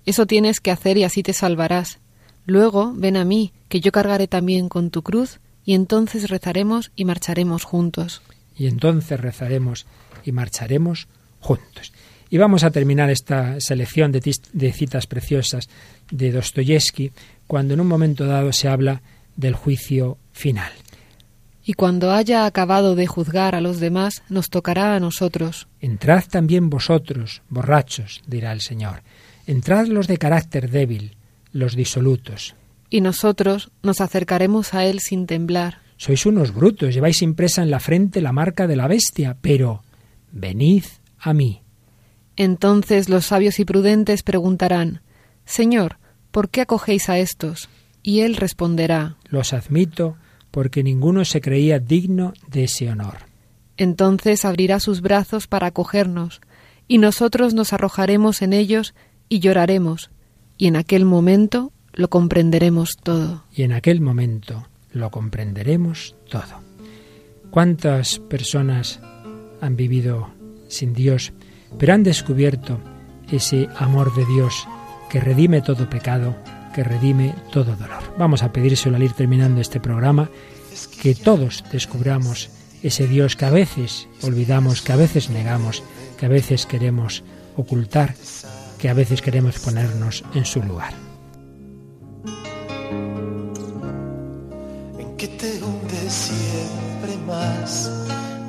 [0.06, 1.98] Eso tienes que hacer y así te salvarás.
[2.46, 7.04] Luego ven a mí, que yo cargaré también con tu cruz, y entonces rezaremos y
[7.04, 8.22] marcharemos juntos.
[8.56, 9.86] Y entonces rezaremos
[10.24, 11.08] y marcharemos
[11.40, 11.92] juntos.
[12.28, 14.20] Y vamos a terminar esta selección de,
[14.52, 15.68] de citas preciosas
[16.10, 17.12] de Dostoyevsky
[17.46, 19.02] cuando en un momento dado se habla
[19.36, 20.72] del juicio final.
[21.64, 25.68] Y cuando haya acabado de juzgar a los demás, nos tocará a nosotros.
[25.80, 29.02] Entrad también vosotros, borrachos, dirá el Señor.
[29.46, 31.16] Entrad los de carácter débil,
[31.52, 32.54] los disolutos.
[32.88, 35.78] Y nosotros nos acercaremos a Él sin temblar.
[35.96, 39.84] Sois unos brutos, lleváis impresa en la frente la marca de la bestia, pero
[40.32, 40.84] venid
[41.18, 41.62] a mí.
[42.36, 45.02] Entonces los sabios y prudentes preguntarán,
[45.44, 45.98] Señor,
[46.30, 47.68] ¿por qué acogéis a estos?
[48.02, 50.16] Y él responderá, Los admito
[50.50, 53.18] porque ninguno se creía digno de ese honor.
[53.76, 56.40] Entonces abrirá sus brazos para acogernos,
[56.88, 58.94] y nosotros nos arrojaremos en ellos
[59.28, 60.10] y lloraremos,
[60.58, 63.44] y en aquel momento lo comprenderemos todo.
[63.54, 66.60] Y en aquel momento lo comprenderemos todo.
[67.50, 69.00] ¿Cuántas personas
[69.60, 70.30] han vivido
[70.68, 71.32] sin Dios,
[71.78, 72.80] pero han descubierto
[73.30, 74.66] ese amor de Dios
[75.10, 76.36] que redime todo pecado,
[76.74, 78.14] que redime todo dolor?
[78.18, 80.30] Vamos a pedírselo al ir terminando este programa,
[81.02, 82.50] que todos descubramos
[82.82, 85.82] ese Dios que a veces olvidamos, que a veces negamos,
[86.18, 87.22] que a veces queremos
[87.56, 88.14] ocultar,
[88.78, 90.94] que a veces queremos ponernos en su lugar.
[94.98, 97.90] En que te hunde siempre más,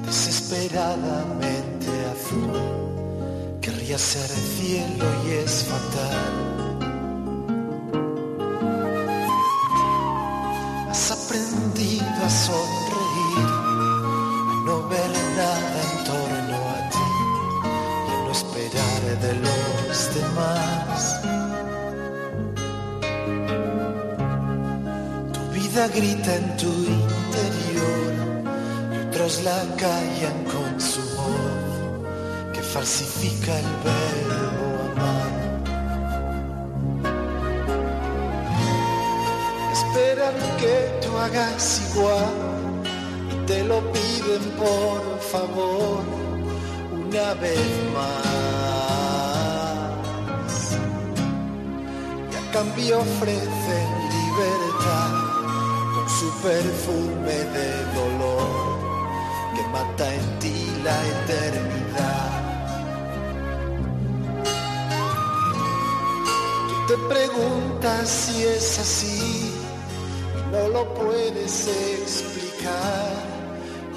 [0.06, 2.52] desesperadamente azul.
[3.62, 6.61] Querría ser cielo y es fatal.
[10.92, 13.48] Has aprendido a sonreír,
[14.52, 17.10] a no ver nada en torno a ti.
[18.08, 21.22] Y a no esperar de los demás.
[25.32, 28.12] Tu vida grita en tu interior
[28.92, 34.71] y otros la callan con su voz que falsifica el verbo
[40.22, 42.30] Que tú hagas igual
[43.32, 46.04] y te lo piden por favor
[46.94, 48.22] una vez más.
[52.32, 55.12] Y a cambio ofrecen libertad
[55.96, 58.52] con su perfume de dolor
[59.56, 62.32] que mata en ti la eternidad.
[66.70, 69.41] Tú te preguntas si es así
[70.72, 73.24] lo puedes explicar,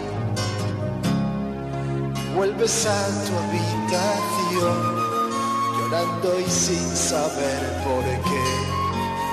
[2.35, 4.79] Vuelves a tu habitación
[5.79, 8.45] llorando y sin saber por qué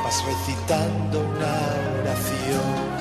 [0.03, 1.55] vas recitando una
[2.01, 2.91] oración.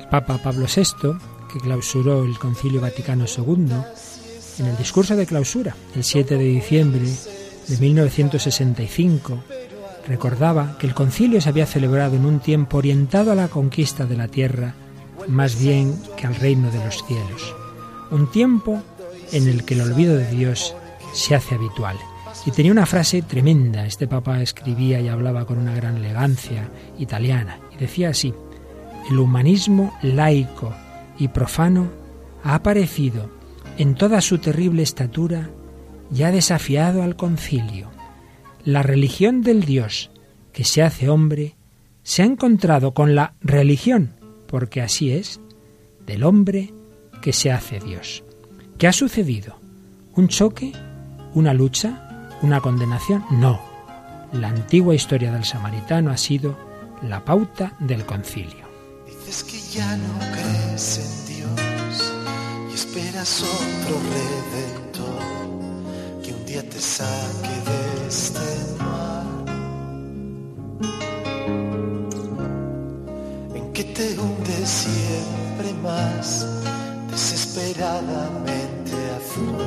[0.00, 1.18] El Papa Pablo VI,
[1.52, 3.74] que clausuró el Concilio Vaticano II,
[4.58, 7.06] en el discurso de clausura, el 7 de diciembre
[7.68, 9.42] de 1965,
[10.06, 14.16] recordaba que el concilio se había celebrado en un tiempo orientado a la conquista de
[14.16, 14.74] la tierra
[15.28, 17.54] más bien que al reino de los cielos.
[18.10, 18.82] Un tiempo
[19.32, 20.74] en el que el olvido de Dios
[21.12, 21.96] se hace habitual.
[22.46, 23.84] Y tenía una frase tremenda.
[23.84, 27.58] Este papa escribía y hablaba con una gran elegancia italiana.
[27.74, 28.32] Y decía así,
[29.10, 30.72] el humanismo laico
[31.18, 31.88] y profano
[32.42, 33.30] ha aparecido
[33.76, 35.50] en toda su terrible estatura
[36.14, 37.90] y ha desafiado al concilio.
[38.64, 40.10] La religión del Dios
[40.52, 41.56] que se hace hombre
[42.02, 44.14] se ha encontrado con la religión,
[44.46, 45.40] porque así es,
[46.06, 46.72] del hombre
[47.20, 48.24] que se hace Dios.
[48.78, 49.60] ¿Qué ha sucedido?
[50.14, 50.72] ¿Un choque?
[51.34, 52.28] ¿Una lucha?
[52.42, 53.24] ¿Una condenación?
[53.30, 53.60] No.
[54.32, 56.56] La antigua historia del samaritano ha sido
[57.02, 58.66] la pauta del concilio.
[59.06, 62.14] Dices que ya no crees en Dios
[62.70, 65.37] y esperas otro redentor
[66.48, 69.26] día te saque de este mar.
[73.54, 76.46] En que te hunde siempre más,
[77.10, 79.58] desesperadamente azul.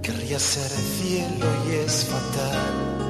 [0.00, 3.03] Querría ser cielo y es fatal.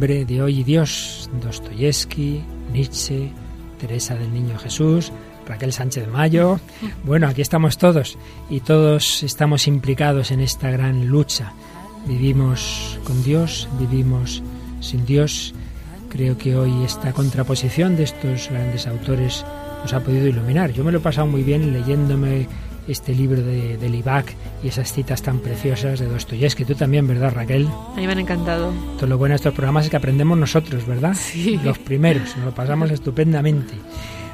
[0.00, 2.42] Hombre de hoy y Dios, Dostoyevsky,
[2.72, 3.30] Nietzsche,
[3.78, 5.12] Teresa del Niño Jesús,
[5.46, 6.58] Raquel Sánchez Mayo.
[7.04, 8.16] Bueno, aquí estamos todos
[8.48, 11.52] y todos estamos implicados en esta gran lucha.
[12.06, 14.42] Vivimos con Dios, vivimos
[14.80, 15.52] sin Dios.
[16.08, 19.44] Creo que hoy esta contraposición de estos grandes autores
[19.82, 20.72] nos ha podido iluminar.
[20.72, 22.48] Yo me lo he pasado muy bien leyéndome
[22.90, 26.64] este libro de, del IBAC y esas citas tan preciosas de Dostoyevsky.
[26.64, 27.66] Tú también, ¿verdad, Raquel?
[27.66, 28.72] A mí me han encantado.
[28.96, 31.14] Todo lo bueno de estos programas es que aprendemos nosotros, ¿verdad?
[31.14, 31.60] Sí.
[31.62, 33.74] Los primeros, nos lo pasamos estupendamente.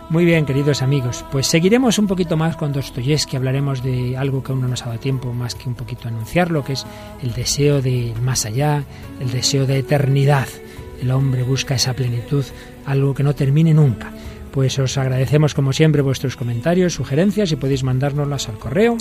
[0.08, 4.52] Muy bien, queridos amigos, pues seguiremos un poquito más con Dostoyevsky, hablaremos de algo que
[4.52, 6.86] aún no nos ha dado tiempo más que un poquito anunciarlo, que es
[7.24, 8.84] el deseo de más allá,
[9.18, 10.46] el deseo de eternidad.
[11.02, 12.44] El hombre busca esa plenitud,
[12.86, 14.12] algo que no termine nunca.
[14.56, 18.96] Pues os agradecemos como siempre vuestros comentarios, sugerencias y podéis mandárnoslas al correo.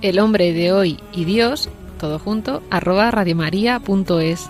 [0.00, 4.48] El hombre de hoy y Dios, todo junto, arroba radiomaria.es.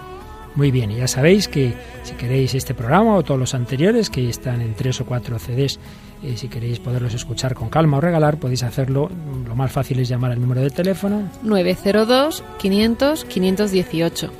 [0.55, 1.72] Muy bien, y ya sabéis que
[2.03, 5.80] si queréis este programa o todos los anteriores, que están en tres o cuatro CDs,
[6.22, 9.09] eh, si queréis poderlos escuchar con calma o regalar, podéis hacerlo.
[9.48, 11.30] Lo más fácil es llamar al número de teléfono.
[11.42, 14.30] 902 500 518.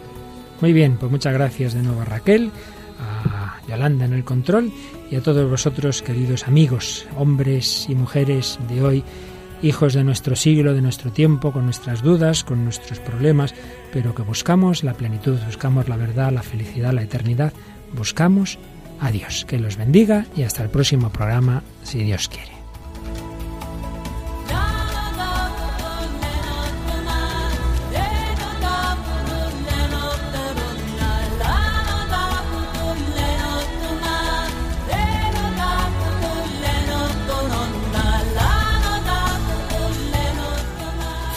[0.61, 2.51] Muy bien, pues muchas gracias de nuevo a Raquel,
[3.01, 4.71] a Yolanda en el control
[5.13, 9.05] y a todos vosotros, queridos amigos, hombres y mujeres de hoy,
[9.63, 13.55] hijos de nuestro siglo, de nuestro tiempo, con nuestras dudas, con nuestros problemas,
[13.93, 17.53] pero que buscamos la plenitud, buscamos la verdad, la felicidad, la eternidad,
[17.95, 18.59] buscamos
[19.01, 19.45] a Dios.
[19.45, 22.52] Que los bendiga y hasta el próximo programa, si Dios quiere.